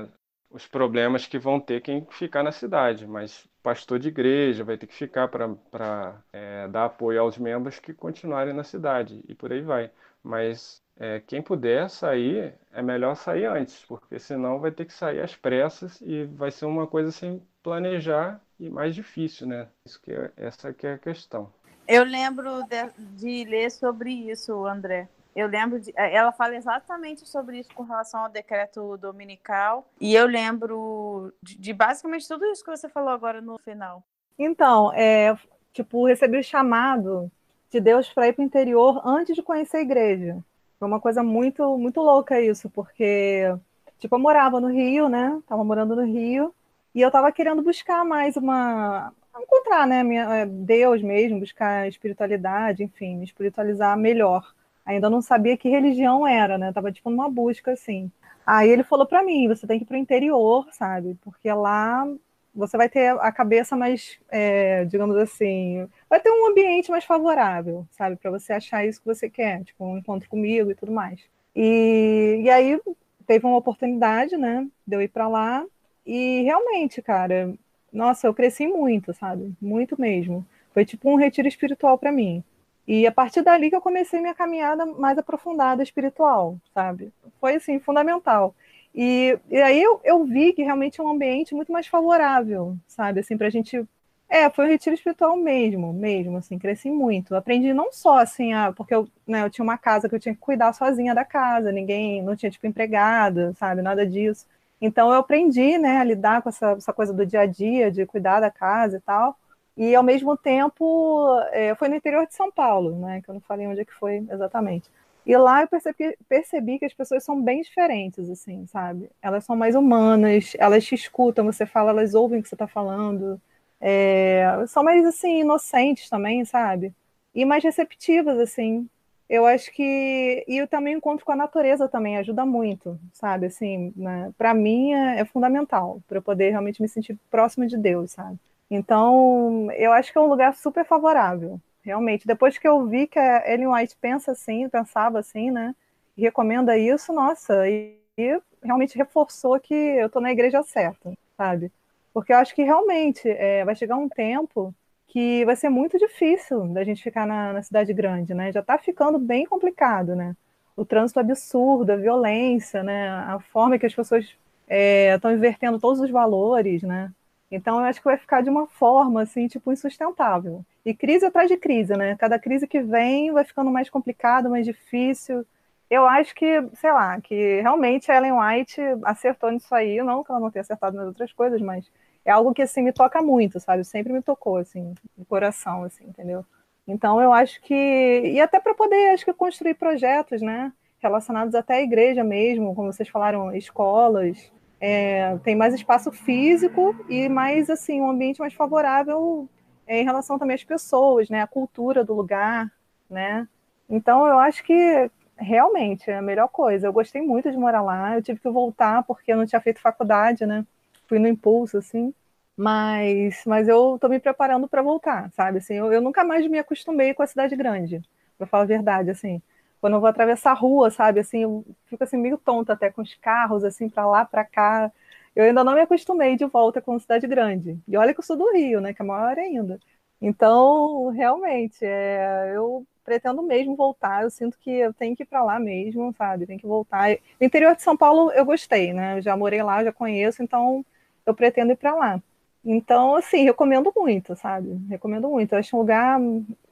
a, 0.00 0.08
os 0.50 0.66
problemas 0.66 1.26
que 1.26 1.38
vão 1.38 1.60
ter 1.60 1.82
quem 1.82 2.06
ficar 2.12 2.42
na 2.42 2.52
cidade. 2.52 3.06
Mas 3.06 3.46
pastor 3.62 3.98
de 3.98 4.08
igreja 4.08 4.64
vai 4.64 4.78
ter 4.78 4.86
que 4.86 4.94
ficar 4.94 5.28
para 5.28 6.24
é, 6.32 6.66
dar 6.68 6.86
apoio 6.86 7.20
aos 7.20 7.36
membros 7.36 7.78
que 7.78 7.92
continuarem 7.92 8.54
na 8.54 8.64
cidade 8.64 9.22
e 9.28 9.34
por 9.34 9.52
aí 9.52 9.60
vai. 9.60 9.90
Mas 10.22 10.82
é, 11.00 11.18
quem 11.18 11.40
puder 11.40 11.88
sair, 11.88 12.54
é 12.70 12.82
melhor 12.82 13.16
sair 13.16 13.46
antes, 13.46 13.82
porque 13.86 14.18
senão 14.18 14.60
vai 14.60 14.70
ter 14.70 14.84
que 14.84 14.92
sair 14.92 15.22
às 15.22 15.34
pressas 15.34 15.98
e 16.02 16.24
vai 16.24 16.50
ser 16.50 16.66
uma 16.66 16.86
coisa 16.86 17.10
sem 17.10 17.42
planejar 17.62 18.38
e 18.58 18.68
mais 18.68 18.94
difícil, 18.94 19.46
né? 19.46 19.66
Isso 19.86 19.98
que 20.02 20.12
é, 20.12 20.30
essa 20.36 20.74
que 20.74 20.86
é 20.86 20.92
a 20.92 20.98
questão. 20.98 21.50
Eu 21.88 22.04
lembro 22.04 22.62
de, 22.64 22.92
de 23.16 23.50
ler 23.50 23.70
sobre 23.70 24.12
isso, 24.12 24.66
André. 24.66 25.08
Eu 25.34 25.48
lembro 25.48 25.80
de, 25.80 25.90
ela 25.96 26.32
fala 26.32 26.54
exatamente 26.54 27.26
sobre 27.26 27.60
isso 27.60 27.72
com 27.74 27.82
relação 27.82 28.24
ao 28.24 28.28
decreto 28.28 28.98
dominical 28.98 29.88
e 29.98 30.14
eu 30.14 30.26
lembro 30.26 31.32
de, 31.42 31.56
de 31.56 31.72
basicamente 31.72 32.28
tudo 32.28 32.44
isso 32.46 32.62
que 32.62 32.70
você 32.70 32.90
falou 32.90 33.08
agora 33.08 33.40
no 33.40 33.56
final. 33.58 34.04
Então, 34.38 34.92
é, 34.92 35.34
tipo, 35.72 36.06
recebi 36.06 36.38
o 36.38 36.44
chamado 36.44 37.32
de 37.70 37.80
Deus 37.80 38.12
para 38.12 38.28
ir 38.28 38.34
para 38.34 38.42
o 38.42 38.44
interior 38.44 39.00
antes 39.02 39.34
de 39.34 39.42
conhecer 39.42 39.78
a 39.78 39.82
igreja. 39.82 40.44
Foi 40.80 40.88
uma 40.88 40.98
coisa 41.00 41.22
muito, 41.22 41.76
muito 41.76 42.00
louca 42.00 42.40
isso, 42.40 42.70
porque, 42.70 43.54
tipo, 43.98 44.14
eu 44.14 44.18
morava 44.18 44.58
no 44.60 44.68
Rio, 44.68 45.10
né? 45.10 45.38
Tava 45.46 45.62
morando 45.62 45.94
no 45.94 46.06
Rio, 46.06 46.54
e 46.94 47.02
eu 47.02 47.10
tava 47.10 47.30
querendo 47.30 47.62
buscar 47.62 48.02
mais 48.02 48.34
uma. 48.34 49.12
encontrar, 49.38 49.86
né? 49.86 50.02
Minha, 50.02 50.22
é, 50.36 50.46
Deus 50.46 51.02
mesmo, 51.02 51.40
buscar 51.40 51.86
espiritualidade, 51.86 52.82
enfim, 52.82 53.18
me 53.18 53.24
espiritualizar 53.24 53.94
melhor. 53.98 54.54
Ainda 54.86 55.10
não 55.10 55.20
sabia 55.20 55.54
que 55.56 55.68
religião 55.68 56.26
era, 56.26 56.56
né? 56.56 56.72
Tava, 56.72 56.90
tipo, 56.90 57.10
numa 57.10 57.28
busca, 57.30 57.72
assim. 57.72 58.10
Aí 58.46 58.70
ele 58.70 58.82
falou 58.82 59.06
para 59.06 59.22
mim: 59.22 59.48
você 59.48 59.66
tem 59.66 59.78
que 59.78 59.84
ir 59.84 59.86
pro 59.86 59.96
interior, 59.98 60.66
sabe? 60.72 61.14
Porque 61.22 61.52
lá 61.52 62.06
você 62.54 62.76
vai 62.78 62.88
ter 62.88 63.10
a 63.20 63.30
cabeça 63.30 63.76
mais, 63.76 64.18
é, 64.30 64.84
digamos 64.86 65.16
assim, 65.18 65.86
vai 66.10 66.20
ter 66.20 66.30
um 66.30 66.48
ambiente 66.50 66.90
mais 66.90 67.04
favorável, 67.04 67.86
sabe, 67.92 68.16
para 68.16 68.32
você 68.32 68.52
achar 68.52 68.84
isso 68.84 69.00
que 69.00 69.06
você 69.06 69.30
quer, 69.30 69.62
tipo, 69.62 69.84
um 69.84 69.96
encontro 69.96 70.28
comigo 70.28 70.72
e 70.72 70.74
tudo 70.74 70.90
mais. 70.90 71.20
E, 71.54 72.40
e 72.42 72.50
aí 72.50 72.80
teve 73.26 73.46
uma 73.46 73.56
oportunidade, 73.56 74.36
né, 74.36 74.66
de 74.84 74.96
eu 74.96 75.00
ir 75.00 75.08
para 75.08 75.28
lá, 75.28 75.64
e 76.04 76.42
realmente, 76.42 77.00
cara, 77.00 77.54
nossa, 77.92 78.26
eu 78.26 78.34
cresci 78.34 78.66
muito, 78.66 79.14
sabe, 79.14 79.52
muito 79.62 80.00
mesmo. 80.00 80.44
Foi 80.74 80.84
tipo 80.84 81.08
um 81.10 81.16
retiro 81.16 81.46
espiritual 81.46 81.96
para 81.96 82.10
mim. 82.10 82.42
E 82.86 83.06
a 83.06 83.12
partir 83.12 83.42
dali 83.42 83.70
que 83.70 83.76
eu 83.76 83.80
comecei 83.80 84.20
minha 84.20 84.34
caminhada 84.34 84.84
mais 84.84 85.16
aprofundada 85.16 85.82
espiritual, 85.82 86.58
sabe? 86.74 87.12
Foi 87.40 87.54
assim, 87.54 87.78
fundamental. 87.78 88.54
E, 88.92 89.38
e 89.48 89.62
aí 89.62 89.80
eu, 89.80 90.00
eu 90.02 90.24
vi 90.24 90.52
que 90.52 90.62
realmente 90.64 91.00
é 91.00 91.04
um 91.04 91.10
ambiente 91.10 91.54
muito 91.54 91.70
mais 91.70 91.86
favorável, 91.86 92.76
sabe? 92.88 93.20
Assim, 93.20 93.36
para 93.36 93.46
a 93.46 93.50
gente 93.50 93.86
é, 94.30 94.48
foi 94.48 94.66
um 94.66 94.68
retiro 94.68 94.94
espiritual 94.94 95.36
mesmo, 95.36 95.92
mesmo, 95.92 96.36
assim, 96.36 96.56
cresci 96.56 96.88
muito. 96.88 97.34
Aprendi 97.34 97.74
não 97.74 97.92
só, 97.92 98.18
assim, 98.18 98.52
a, 98.52 98.72
porque 98.72 98.94
eu, 98.94 99.08
né, 99.26 99.42
eu 99.42 99.50
tinha 99.50 99.64
uma 99.64 99.76
casa 99.76 100.08
que 100.08 100.14
eu 100.14 100.20
tinha 100.20 100.34
que 100.34 100.40
cuidar 100.40 100.72
sozinha 100.72 101.12
da 101.14 101.24
casa, 101.24 101.72
ninguém, 101.72 102.22
não 102.22 102.36
tinha, 102.36 102.50
tipo, 102.50 102.64
empregada, 102.66 103.52
sabe, 103.58 103.82
nada 103.82 104.06
disso. 104.06 104.46
Então 104.80 105.12
eu 105.12 105.18
aprendi, 105.18 105.76
né, 105.78 105.98
a 105.98 106.04
lidar 106.04 106.42
com 106.42 106.48
essa, 106.48 106.72
essa 106.72 106.92
coisa 106.92 107.12
do 107.12 107.26
dia 107.26 107.40
a 107.40 107.46
dia, 107.46 107.90
de 107.90 108.06
cuidar 108.06 108.38
da 108.40 108.50
casa 108.52 108.98
e 108.98 109.00
tal. 109.00 109.36
E, 109.76 109.94
ao 109.96 110.02
mesmo 110.02 110.36
tempo, 110.36 111.36
é, 111.50 111.74
foi 111.74 111.88
no 111.88 111.96
interior 111.96 112.26
de 112.26 112.34
São 112.34 112.52
Paulo, 112.52 112.96
né, 113.00 113.20
que 113.22 113.30
eu 113.30 113.34
não 113.34 113.40
falei 113.40 113.66
onde 113.66 113.80
é 113.80 113.84
que 113.84 113.94
foi 113.94 114.24
exatamente. 114.30 114.88
E 115.26 115.36
lá 115.36 115.62
eu 115.62 115.68
percebi, 115.68 116.16
percebi 116.28 116.78
que 116.78 116.84
as 116.84 116.94
pessoas 116.94 117.24
são 117.24 117.42
bem 117.42 117.62
diferentes, 117.62 118.30
assim, 118.30 118.66
sabe? 118.66 119.10
Elas 119.20 119.44
são 119.44 119.56
mais 119.56 119.74
humanas, 119.74 120.54
elas 120.58 120.84
te 120.84 120.94
escutam, 120.94 121.44
você 121.44 121.66
fala, 121.66 121.90
elas 121.90 122.14
ouvem 122.14 122.40
o 122.40 122.42
que 122.42 122.48
você 122.48 122.54
está 122.54 122.66
falando, 122.66 123.40
é, 123.80 124.64
são 124.68 124.82
mais 124.82 125.04
assim 125.06 125.40
inocentes 125.40 126.08
também, 126.08 126.44
sabe? 126.44 126.92
E 127.34 127.44
mais 127.44 127.64
receptivas 127.64 128.38
assim. 128.38 128.88
Eu 129.28 129.46
acho 129.46 129.72
que 129.72 130.44
e 130.48 130.58
eu 130.58 130.66
também 130.66 130.96
encontro 130.96 131.24
com 131.24 131.32
a 131.32 131.36
natureza 131.36 131.88
também 131.88 132.18
ajuda 132.18 132.44
muito, 132.44 132.98
sabe? 133.12 133.46
Assim, 133.46 133.92
né? 133.96 134.32
para 134.36 134.52
mim 134.52 134.92
é, 134.92 135.20
é 135.20 135.24
fundamental 135.24 136.00
para 136.08 136.18
eu 136.18 136.22
poder 136.22 136.50
realmente 136.50 136.82
me 136.82 136.88
sentir 136.88 137.18
próximo 137.30 137.66
de 137.66 137.76
Deus, 137.78 138.12
sabe? 138.12 138.38
Então, 138.70 139.68
eu 139.72 139.92
acho 139.92 140.12
que 140.12 140.18
é 140.18 140.20
um 140.20 140.28
lugar 140.28 140.54
super 140.54 140.84
favorável, 140.84 141.60
realmente. 141.82 142.26
Depois 142.26 142.56
que 142.58 142.68
eu 142.68 142.86
vi 142.86 143.06
que 143.06 143.18
a 143.18 143.52
Ellen 143.52 143.68
White 143.68 143.96
pensa 144.00 144.32
assim, 144.32 144.68
pensava 144.68 145.18
assim, 145.18 145.50
né? 145.50 145.74
Recomenda 146.16 146.78
isso, 146.78 147.12
nossa, 147.12 147.68
e, 147.68 147.96
e 148.16 148.40
realmente 148.62 148.96
reforçou 148.96 149.58
que 149.58 149.74
eu 149.74 150.06
estou 150.06 150.22
na 150.22 150.30
igreja 150.30 150.62
certa, 150.62 151.12
sabe? 151.36 151.72
Porque 152.12 152.32
eu 152.32 152.38
acho 152.38 152.54
que 152.54 152.62
realmente 152.62 153.28
é, 153.28 153.64
vai 153.64 153.74
chegar 153.74 153.96
um 153.96 154.08
tempo 154.08 154.74
que 155.06 155.44
vai 155.44 155.56
ser 155.56 155.68
muito 155.68 155.98
difícil 155.98 156.68
da 156.68 156.84
gente 156.84 157.02
ficar 157.02 157.26
na, 157.26 157.52
na 157.52 157.62
cidade 157.62 157.92
grande, 157.92 158.32
né? 158.32 158.52
Já 158.52 158.60
está 158.60 158.78
ficando 158.78 159.18
bem 159.18 159.44
complicado, 159.44 160.14
né? 160.14 160.36
O 160.76 160.84
trânsito 160.84 161.18
absurdo, 161.18 161.90
a 161.90 161.96
violência, 161.96 162.82
né? 162.82 163.08
A 163.08 163.40
forma 163.52 163.78
que 163.78 163.86
as 163.86 163.94
pessoas 163.94 164.24
estão 164.68 165.30
é, 165.30 165.34
invertendo 165.34 165.80
todos 165.80 166.00
os 166.00 166.10
valores, 166.10 166.82
né? 166.82 167.12
Então 167.50 167.80
eu 167.80 167.84
acho 167.84 168.00
que 168.00 168.04
vai 168.04 168.16
ficar 168.16 168.42
de 168.42 168.50
uma 168.50 168.66
forma 168.68 169.22
assim, 169.22 169.48
tipo, 169.48 169.72
insustentável. 169.72 170.64
E 170.86 170.94
crise 170.94 171.26
atrás 171.26 171.48
de 171.48 171.56
crise, 171.56 171.96
né? 171.96 172.16
Cada 172.16 172.38
crise 172.38 172.66
que 172.66 172.80
vem 172.80 173.32
vai 173.32 173.44
ficando 173.44 173.70
mais 173.70 173.90
complicado, 173.90 174.48
mais 174.48 174.64
difícil. 174.64 175.44
Eu 175.90 176.06
acho 176.06 176.32
que, 176.36 176.46
sei 176.74 176.92
lá, 176.92 177.20
que 177.20 177.60
realmente 177.60 178.12
a 178.12 178.16
Ellen 178.16 178.34
White 178.34 178.80
acertou 179.04 179.50
nisso 179.50 179.74
aí, 179.74 180.00
não 180.02 180.22
que 180.22 180.30
ela 180.30 180.40
não 180.40 180.50
tenha 180.50 180.60
acertado 180.60 180.96
nas 180.96 181.08
outras 181.08 181.32
coisas, 181.32 181.60
mas 181.60 181.90
é 182.24 182.30
algo 182.30 182.54
que 182.54 182.62
assim 182.62 182.82
me 182.82 182.92
toca 182.92 183.20
muito, 183.20 183.58
sabe? 183.58 183.84
Sempre 183.84 184.12
me 184.12 184.22
tocou 184.22 184.56
assim, 184.58 184.94
no 185.18 185.24
coração, 185.24 185.82
assim, 185.82 186.04
entendeu? 186.04 186.44
Então 186.86 187.20
eu 187.20 187.32
acho 187.32 187.60
que 187.62 187.74
e 187.74 188.40
até 188.40 188.60
para 188.60 188.74
poder, 188.74 189.10
acho 189.10 189.24
que 189.24 189.32
construir 189.32 189.74
projetos, 189.74 190.40
né, 190.40 190.72
relacionados 191.00 191.54
até 191.54 191.74
à 191.76 191.82
igreja 191.82 192.22
mesmo, 192.22 192.74
como 192.74 192.92
vocês 192.92 193.08
falaram, 193.08 193.54
escolas, 193.54 194.52
é, 194.80 195.36
tem 195.38 195.56
mais 195.56 195.74
espaço 195.74 196.12
físico 196.12 196.94
e 197.08 197.28
mais 197.28 197.68
assim 197.68 198.00
um 198.00 198.10
ambiente 198.10 198.40
mais 198.40 198.54
favorável 198.54 199.48
é, 199.86 200.00
em 200.00 200.04
relação 200.04 200.38
também 200.38 200.54
às 200.54 200.64
pessoas, 200.64 201.28
né, 201.28 201.42
a 201.42 201.46
cultura 201.46 202.04
do 202.04 202.14
lugar, 202.14 202.70
né? 203.08 203.48
Então 203.88 204.26
eu 204.26 204.38
acho 204.38 204.62
que 204.62 205.10
realmente 205.40 206.10
é 206.10 206.16
a 206.16 206.22
melhor 206.22 206.48
coisa. 206.48 206.86
Eu 206.86 206.92
gostei 206.92 207.22
muito 207.22 207.50
de 207.50 207.56
morar 207.56 207.82
lá. 207.82 208.14
Eu 208.16 208.22
tive 208.22 208.40
que 208.40 208.48
voltar 208.50 209.02
porque 209.04 209.32
eu 209.32 209.36
não 209.36 209.46
tinha 209.46 209.60
feito 209.60 209.80
faculdade, 209.80 210.46
né? 210.46 210.64
Fui 211.08 211.18
no 211.18 211.28
impulso, 211.28 211.78
assim. 211.78 212.14
Mas, 212.56 213.42
mas 213.46 213.68
eu 213.68 213.98
tô 214.00 214.08
me 214.08 214.20
preparando 214.20 214.68
para 214.68 214.82
voltar, 214.82 215.30
sabe? 215.32 215.58
Assim, 215.58 215.74
eu, 215.74 215.92
eu, 215.92 216.00
nunca 216.02 216.22
mais 216.24 216.46
me 216.46 216.58
acostumei 216.58 217.14
com 217.14 217.22
a 217.22 217.26
cidade 217.26 217.56
grande, 217.56 218.02
para 218.36 218.46
falar 218.46 218.64
a 218.64 218.66
verdade, 218.66 219.10
assim. 219.10 219.40
Quando 219.80 219.94
eu 219.94 220.00
vou 220.00 220.08
atravessar 220.08 220.50
a 220.52 220.54
rua, 220.54 220.90
sabe? 220.90 221.20
Assim, 221.20 221.42
eu 221.42 221.64
fico 221.86 222.04
assim 222.04 222.18
meio 222.18 222.36
tonta 222.36 222.74
até 222.74 222.90
com 222.90 223.00
os 223.02 223.14
carros, 223.14 223.64
assim, 223.64 223.88
para 223.88 224.06
lá, 224.06 224.24
para 224.26 224.44
cá. 224.44 224.92
Eu 225.34 225.44
ainda 225.44 225.64
não 225.64 225.74
me 225.74 225.80
acostumei 225.80 226.36
de 226.36 226.44
volta 226.44 226.82
com 226.82 226.98
cidade 226.98 227.26
grande. 227.26 227.78
E 227.88 227.96
olha 227.96 228.12
que 228.12 228.20
eu 228.20 228.24
sou 228.24 228.36
do 228.36 228.52
Rio, 228.52 228.80
né? 228.80 228.92
Que 228.92 229.02
é 229.02 229.04
maior 229.04 229.38
ainda. 229.38 229.80
Então, 230.20 231.08
realmente, 231.08 231.84
é, 231.84 232.52
eu 232.54 232.86
pretendo 233.04 233.42
mesmo 233.42 233.76
voltar. 233.76 234.22
Eu 234.22 234.30
sinto 234.30 234.58
que 234.58 234.70
eu 234.70 234.92
tenho 234.92 235.16
que 235.16 235.22
ir 235.22 235.26
para 235.26 235.42
lá 235.42 235.58
mesmo, 235.58 236.14
sabe? 236.16 236.46
Tem 236.46 236.58
que 236.58 236.66
voltar. 236.66 237.10
O 237.40 237.44
interior 237.44 237.74
de 237.74 237.82
São 237.82 237.96
Paulo 237.96 238.30
eu 238.32 238.44
gostei, 238.44 238.92
né? 238.92 239.18
Eu 239.18 239.22
já 239.22 239.36
morei 239.36 239.62
lá, 239.62 239.82
já 239.84 239.92
conheço, 239.92 240.42
então 240.42 240.84
eu 241.24 241.34
pretendo 241.34 241.72
ir 241.72 241.76
para 241.76 241.94
lá. 241.94 242.22
Então, 242.64 243.14
assim, 243.14 243.44
recomendo 243.44 243.92
muito, 243.96 244.36
sabe? 244.36 244.78
Recomendo 244.88 245.28
muito. 245.28 245.52
Eu 245.52 245.58
acho 245.58 245.74
um 245.74 245.80
lugar, 245.80 246.20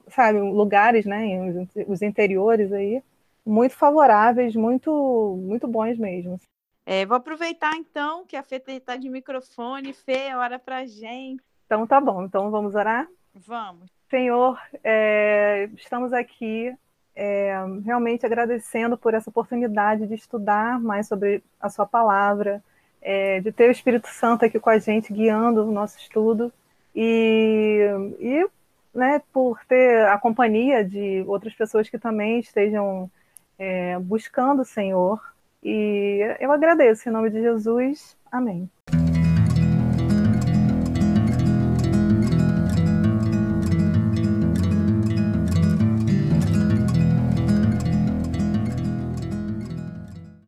sabe, 0.09 0.39
lugares, 0.39 1.07
né, 1.07 1.27
os 1.87 2.03
interiores 2.03 2.73
aí, 2.73 3.03
muito 3.45 3.75
favoráveis, 3.75 4.55
muito, 4.55 5.39
muito 5.41 5.67
bons 5.67 5.97
mesmo. 5.99 6.39
É, 6.85 7.05
vou 7.07 7.17
aproveitar 7.17 7.75
então 7.77 8.25
que 8.27 8.37
a 8.37 8.43
Fê 8.43 8.63
está 8.67 8.97
de 8.97 9.09
microfone. 9.09 9.93
Fê, 9.93 10.35
hora 10.35 10.59
pra 10.59 10.87
gente. 10.87 11.43
Então 11.67 11.87
tá 11.87 12.01
bom, 12.01 12.25
então 12.25 12.51
vamos 12.51 12.75
orar? 12.75 13.09
Vamos. 13.35 13.98
Senhor, 14.11 14.59
é, 14.83 15.69
estamos 15.77 16.13
aqui 16.13 16.75
é, 17.15 17.53
realmente 17.85 18.25
agradecendo 18.25 18.97
por 18.97 19.13
essa 19.13 19.29
oportunidade 19.29 20.07
de 20.07 20.15
estudar 20.15 20.81
mais 20.81 21.07
sobre 21.07 21.43
a 21.61 21.69
Sua 21.69 21.85
palavra, 21.85 22.63
é, 23.03 23.41
de 23.41 23.53
ter 23.53 23.69
o 23.69 23.73
Espírito 23.73 24.09
Santo 24.09 24.45
aqui 24.45 24.59
com 24.59 24.71
a 24.71 24.79
gente, 24.79 25.13
guiando 25.13 25.65
o 25.65 25.73
nosso 25.73 25.99
estudo, 25.99 26.53
e, 26.95 27.87
e 28.19 28.49
né, 28.95 29.21
por 29.33 29.61
ter 29.67 30.07
a 30.07 30.19
companhia 30.19 30.85
de 30.85 31.23
outras 31.27 31.55
pessoas 31.55 31.89
que 31.89 31.99
também 31.99 32.41
estejam 32.41 33.11
é, 33.59 33.99
buscando 33.99 34.63
o 34.63 34.65
Senhor. 34.65 35.21
E 35.63 36.37
eu 36.41 36.51
agradeço, 36.51 37.09
em 37.09 37.13
nome 37.13 37.31
de 37.31 37.41
Jesus. 37.41 38.17
Amém. 38.31 38.71